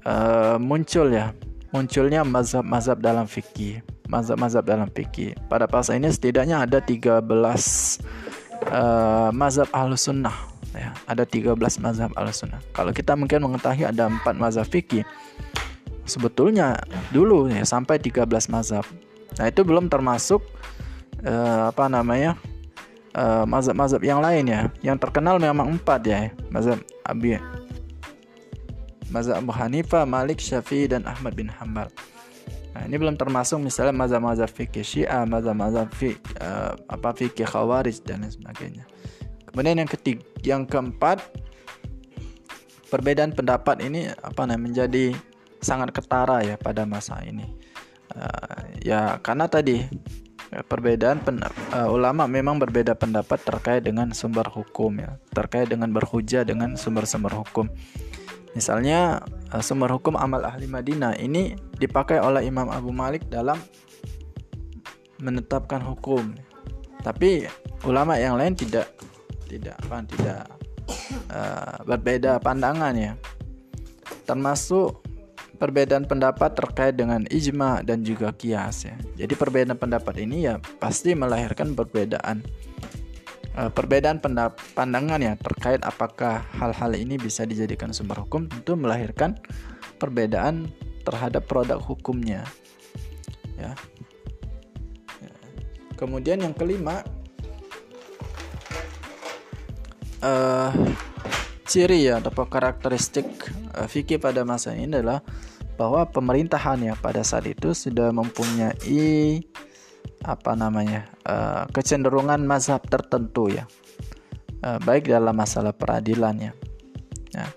uh, 0.03 0.59
muncul 0.59 1.07
ya 1.13 1.31
munculnya 1.71 2.25
mazhab-mazhab 2.27 2.99
dalam 2.99 3.23
fikih 3.23 3.79
mazhab-mazhab 4.13 4.61
dalam 4.61 4.85
fikih. 4.93 5.33
Pada 5.49 5.65
fase 5.65 5.97
ini 5.97 6.13
setidaknya 6.13 6.61
ada 6.61 6.77
13 6.77 7.25
uh, 7.25 9.33
mazhab 9.33 9.65
ahlus 9.73 10.05
sunnah 10.05 10.37
ya. 10.77 10.93
Ada 11.09 11.25
13 11.25 11.57
mazhab 11.81 12.13
al 12.13 12.29
sunnah. 12.29 12.61
Kalau 12.77 12.93
kita 12.93 13.17
mungkin 13.17 13.41
mengetahui 13.41 13.89
ada 13.89 14.05
empat 14.11 14.37
mazhab 14.37 14.69
fikih 14.69 15.01
sebetulnya 16.03 16.83
dulu 17.15 17.47
ya 17.47 17.63
sampai 17.63 17.95
13 17.95 18.27
mazhab 18.51 18.83
nah 19.39 19.45
itu 19.49 19.61
belum 19.65 19.89
termasuk 19.89 20.41
uh, 21.25 21.69
apa 21.71 21.89
namanya 21.89 22.37
uh, 23.17 23.45
mazhab-mazhab 23.47 24.01
yang 24.03 24.19
lain 24.19 24.49
ya. 24.49 24.61
Yang 24.81 25.07
terkenal 25.09 25.37
memang 25.37 25.79
empat 25.79 26.01
ya, 26.05 26.29
mazhab 26.49 26.81
Abi 27.05 27.37
mazhab 29.13 29.45
Abu 29.45 29.53
Hanifah, 29.53 30.09
Malik, 30.09 30.41
Syafi'i 30.41 30.89
dan 30.89 31.05
Ahmad 31.05 31.37
bin 31.37 31.45
Hambal. 31.45 31.85
Nah, 32.73 32.89
ini 32.89 32.97
belum 32.97 33.13
termasuk 33.13 33.61
misalnya 33.61 33.93
mazhab-mazhab 33.93 34.49
fikih 34.49 34.81
Syiah, 34.81 35.21
mazhab-mazhab 35.29 35.93
fikih 35.93 36.17
uh, 36.41 36.73
apa 36.89 37.13
fikih 37.13 37.45
Khawarij 37.45 38.01
dan 38.01 38.25
lain 38.25 38.33
sebagainya. 38.33 38.89
Kemudian 39.45 39.77
yang 39.77 39.85
ketiga, 39.85 40.25
yang 40.41 40.61
keempat 40.65 41.21
perbedaan 42.89 43.37
pendapat 43.37 43.85
ini 43.85 44.09
apa 44.09 44.49
namanya 44.49 44.89
menjadi 44.89 45.13
sangat 45.61 45.93
ketara 45.93 46.41
ya 46.41 46.57
pada 46.57 46.89
masa 46.89 47.21
ini. 47.21 47.45
Uh, 48.13 48.61
ya 48.85 49.17
karena 49.25 49.49
tadi 49.49 49.89
perbedaan 50.69 51.17
pen, 51.25 51.41
uh, 51.73 51.89
ulama 51.89 52.29
memang 52.29 52.61
berbeda 52.61 52.93
pendapat 52.93 53.41
terkait 53.41 53.81
dengan 53.81 54.13
sumber 54.13 54.45
hukum 54.53 55.01
ya, 55.01 55.17
terkait 55.33 55.65
dengan 55.65 55.89
berhujah 55.89 56.45
dengan 56.45 56.77
sumber-sumber 56.77 57.33
hukum. 57.33 57.73
Misalnya 58.53 59.25
uh, 59.49 59.65
sumber 59.65 59.89
hukum 59.89 60.13
amal 60.13 60.45
ahli 60.45 60.69
Madinah 60.69 61.17
ini 61.17 61.57
dipakai 61.81 62.21
oleh 62.21 62.45
Imam 62.45 62.69
Abu 62.69 62.93
Malik 62.93 63.25
dalam 63.33 63.57
menetapkan 65.17 65.81
hukum. 65.81 66.37
Tapi 67.01 67.49
ulama 67.83 68.15
yang 68.21 68.37
lain 68.37 68.53
tidak 68.53 68.93
tidak 69.49 69.75
apa 69.83 70.05
tidak 70.05 70.41
uh, 71.33 71.77
berbeda 71.83 72.37
pandangan 72.39 72.93
ya. 72.93 73.13
Termasuk 74.23 75.02
perbedaan 75.57 76.09
pendapat 76.09 76.57
terkait 76.57 76.93
dengan 76.97 77.23
ijma 77.29 77.85
dan 77.85 78.01
juga 78.01 78.33
kias 78.33 78.89
ya. 78.89 78.95
Jadi 79.15 79.33
perbedaan 79.37 79.77
pendapat 79.77 80.19
ini 80.21 80.49
ya 80.49 80.57
pasti 80.81 81.13
melahirkan 81.13 81.77
perbedaan 81.77 82.43
uh, 83.57 83.69
perbedaan 83.69 84.19
pandangan 84.73 85.21
ya 85.21 85.33
terkait 85.37 85.81
apakah 85.85 86.45
hal-hal 86.57 86.91
ini 86.97 87.17
bisa 87.17 87.45
dijadikan 87.45 87.93
sumber 87.93 88.21
hukum 88.21 88.49
tentu 88.49 88.73
melahirkan 88.77 89.37
perbedaan 90.01 90.69
terhadap 91.03 91.45
produk 91.45 91.79
hukumnya 91.83 92.47
ya, 93.59 93.75
ya. 95.19 95.33
kemudian 95.99 96.39
yang 96.39 96.55
kelima 96.55 97.03
uh, 100.23 100.71
ciri 101.73 102.05
ya 102.05 102.21
atau 102.21 102.29
karakteristik 102.45 103.25
fikih 103.89 104.21
pada 104.21 104.45
masa 104.45 104.77
ini 104.77 104.93
adalah 104.93 105.25
bahwa 105.73 106.05
pemerintahan 106.05 106.85
ya 106.85 106.93
pada 106.93 107.25
saat 107.25 107.49
itu 107.49 107.73
sudah 107.73 108.13
mempunyai 108.13 109.41
apa 110.21 110.53
namanya 110.53 111.09
uh, 111.25 111.65
kecenderungan 111.73 112.45
mazhab 112.45 112.85
tertentu 112.85 113.49
ya 113.49 113.65
uh, 114.61 114.77
baik 114.85 115.09
dalam 115.09 115.33
masalah 115.33 115.73
peradilan 115.73 116.51
ya. 116.51 116.53
ya 117.33 117.47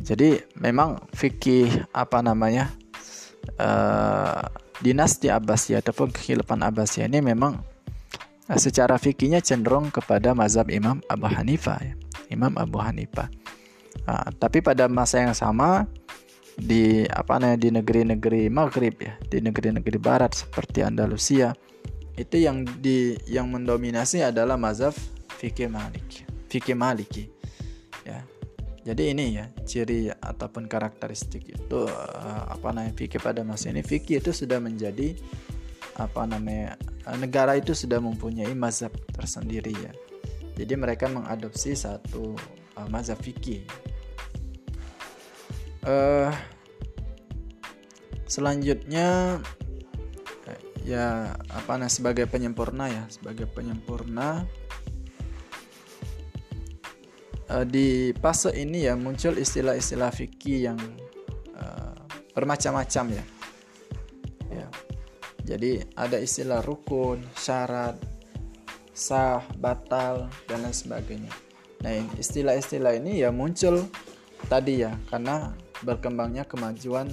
jadi 0.00 0.42
memang 0.56 1.04
fikih 1.12 1.84
apa 1.92 2.24
namanya 2.24 2.72
uh, 3.60 4.42
dinasti 4.80 5.28
Abbasiyah 5.28 5.84
ataupun 5.84 6.10
kekhilafan 6.16 6.64
Abbasiyah 6.64 7.12
ini 7.12 7.20
memang 7.20 7.60
secara 8.56 8.96
fikihnya 8.96 9.44
cenderung 9.44 9.92
kepada 9.92 10.32
mazhab 10.32 10.72
Imam 10.72 11.04
Abu 11.12 11.28
Hanifah 11.28 11.78
ya. 11.84 11.94
Imam 12.28 12.54
Abu 12.56 12.80
Hanifah. 12.80 13.28
Uh, 14.04 14.28
tapi 14.38 14.62
pada 14.62 14.86
masa 14.86 15.20
yang 15.20 15.36
sama 15.36 15.88
di 16.58 17.06
apa 17.06 17.38
namanya 17.38 17.60
di 17.60 17.70
negeri-negeri 17.70 18.50
Maghrib 18.50 18.98
ya 18.98 19.14
di 19.30 19.38
negeri-negeri 19.38 19.98
Barat 20.02 20.34
seperti 20.34 20.82
Andalusia 20.82 21.54
itu 22.18 22.34
yang 22.34 22.66
di 22.82 23.14
yang 23.30 23.46
mendominasi 23.46 24.26
adalah 24.26 24.58
mazhab 24.58 24.90
fikih 25.38 25.70
Malik 25.70 26.26
fikih 26.50 26.74
Maliki. 26.74 27.30
Ya 28.02 28.24
jadi 28.82 29.12
ini 29.12 29.36
ya 29.38 29.46
ciri 29.68 30.08
ataupun 30.10 30.66
karakteristik 30.66 31.44
itu 31.44 31.80
uh, 31.86 32.42
apa 32.48 32.74
namanya 32.74 32.96
fikih 32.96 33.20
pada 33.22 33.44
masa 33.46 33.70
ini. 33.70 33.84
Fikih 33.84 34.18
itu 34.18 34.34
sudah 34.34 34.58
menjadi 34.58 35.14
apa 35.98 36.26
namanya 36.26 36.78
negara 37.18 37.58
itu 37.58 37.74
sudah 37.74 37.98
mempunyai 37.98 38.54
mazhab 38.54 38.94
tersendiri 39.10 39.74
ya 39.74 39.92
jadi 40.58 40.74
mereka 40.74 41.06
mengadopsi 41.06 41.78
satu 41.78 42.34
uh, 42.74 42.88
mazhab 42.90 43.22
fikih 43.22 43.62
uh, 45.86 46.34
selanjutnya 48.26 49.38
ya 50.88 51.36
apa 51.52 51.76
nah 51.76 51.92
sebagai 51.92 52.24
penyempurna 52.24 52.88
ya 52.88 53.04
sebagai 53.12 53.44
penyempurna. 53.44 54.48
Uh, 57.48 57.64
di 57.64 58.12
fase 58.16 58.52
ini 58.56 58.88
ya 58.88 58.96
muncul 58.96 59.36
istilah-istilah 59.36 60.12
fikih 60.12 60.72
yang 60.72 60.80
uh, 61.56 61.96
bermacam-macam 62.32 63.20
ya. 63.20 63.24
Ya. 64.48 64.68
Jadi 65.44 65.84
ada 65.96 66.16
istilah 66.20 66.64
rukun 66.64 67.20
syarat 67.36 68.00
sah 68.98 69.46
batal 69.62 70.26
dan 70.50 70.66
lain 70.66 70.74
sebagainya. 70.74 71.30
Nah 71.86 71.94
istilah-istilah 72.18 72.98
ini 72.98 73.22
ya 73.22 73.30
muncul 73.30 73.86
tadi 74.50 74.82
ya 74.82 74.98
karena 75.06 75.54
berkembangnya 75.86 76.42
kemajuan 76.42 77.06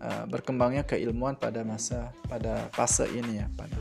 uh, 0.00 0.24
berkembangnya 0.24 0.88
keilmuan 0.88 1.36
pada 1.36 1.60
masa 1.60 2.16
pada 2.24 2.72
fase 2.72 3.04
ini 3.12 3.44
ya 3.44 3.46
pada 3.52 3.76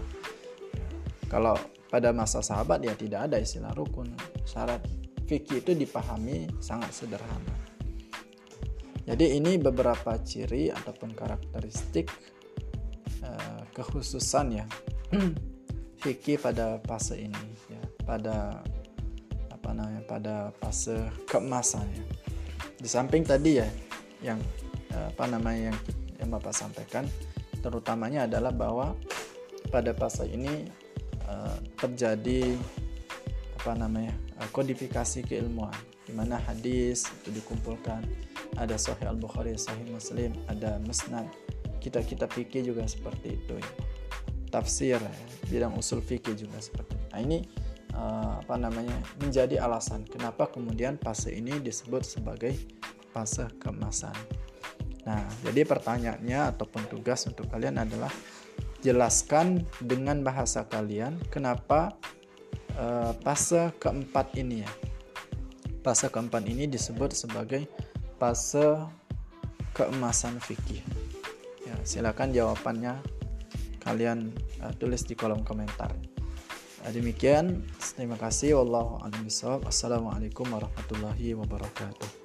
kalau 1.31 1.55
pada 1.87 2.11
masa 2.11 2.43
sahabat 2.43 2.83
ya 2.83 2.91
tidak 2.99 3.31
ada 3.31 3.39
istilah 3.39 3.71
rukun 3.71 4.11
syarat 4.43 4.83
fikih 5.23 5.63
itu 5.63 5.71
dipahami 5.71 6.51
sangat 6.59 6.91
sederhana. 6.91 7.55
Jadi 9.07 9.39
ini 9.39 9.55
beberapa 9.57 10.19
ciri 10.21 10.69
ataupun 10.69 11.15
karakteristik 11.15 12.11
uh, 13.23 13.63
kekhususan 13.73 14.47
ya 14.53 14.65
fikih 15.99 16.39
pada 16.39 16.79
fase 16.87 17.19
ini 17.19 17.43
ya. 17.67 17.81
Pada 18.07 18.63
apa 19.51 19.69
namanya 19.75 20.01
pada 20.07 20.35
fase 20.63 20.95
keemasan 21.27 21.85
ya. 21.91 22.05
Di 22.79 22.87
samping 22.87 23.27
tadi 23.27 23.59
ya 23.59 23.67
yang 24.23 24.39
apa 24.89 25.29
namanya 25.29 25.71
yang 25.71 25.77
yang 26.19 26.29
Bapak 26.35 26.51
sampaikan 26.51 27.07
terutamanya 27.59 28.27
adalah 28.27 28.51
bahwa 28.51 28.95
pada 29.69 29.93
fase 29.93 30.27
ini 30.27 30.67
uh, 31.27 31.57
terjadi 31.77 32.55
apa 33.59 33.75
namanya 33.75 34.15
uh, 34.39 34.49
kodifikasi 34.51 35.23
keilmuan. 35.27 35.75
Di 36.09 36.17
mana 36.17 36.41
hadis 36.41 37.05
itu 37.21 37.29
dikumpulkan 37.37 38.01
ada 38.57 38.73
Sahih 38.81 39.05
Al 39.13 39.19
Bukhari 39.19 39.53
Sahih 39.59 39.85
Muslim 39.93 40.33
ada 40.49 40.81
Musnad. 40.81 41.29
Kita 41.79 42.01
kita 42.01 42.25
fikih 42.25 42.73
juga 42.73 42.83
seperti 42.89 43.37
itu 43.37 43.55
ya. 43.55 43.71
Tafsir 44.49 44.99
bidang 45.47 45.73
usul 45.77 46.01
fikih 46.01 46.35
juga 46.35 46.57
seperti 46.61 46.93
itu. 46.93 47.05
nah 47.13 47.19
ini 47.21 47.37
uh, 47.93 48.41
apa 48.41 48.55
namanya 48.57 48.97
menjadi 49.21 49.61
alasan 49.61 50.05
kenapa 50.05 50.49
kemudian 50.49 50.97
fase 51.01 51.33
ini 51.33 51.57
disebut 51.61 52.05
sebagai 52.05 52.53
fase 53.13 53.49
kemasan 53.61 54.13
Nah, 55.09 55.25
jadi 55.41 55.65
pertanyaannya 55.65 56.53
ataupun 56.53 56.85
tugas 56.85 57.25
untuk 57.25 57.49
kalian 57.49 57.81
adalah 57.81 58.13
jelaskan 58.85 59.65
dengan 59.81 60.21
bahasa 60.21 60.69
kalian 60.69 61.17
kenapa 61.33 61.97
uh, 62.77 63.17
keempat 63.81 64.27
ini 64.37 64.61
ya. 64.61 64.71
Fase 65.81 66.13
keempat 66.13 66.45
ini 66.45 66.69
disebut 66.69 67.17
sebagai 67.17 67.65
fase 68.21 68.85
keemasan 69.73 70.37
fikih. 70.37 70.85
Ya, 71.65 71.73
silakan 71.81 72.29
jawabannya 72.29 73.01
kalian 73.79 74.29
uh, 74.61 74.75
tulis 74.75 75.07
di 75.07 75.15
kolom 75.15 75.41
komentar. 75.47 75.91
Nah, 76.79 76.91
demikian, 76.95 77.65
terima 77.95 78.15
kasih. 78.15 78.55
Wallahu 78.55 79.03
a'lam 79.03 79.27
Assalamualaikum 79.67 80.47
warahmatullahi 80.47 81.35
wabarakatuh. 81.35 82.18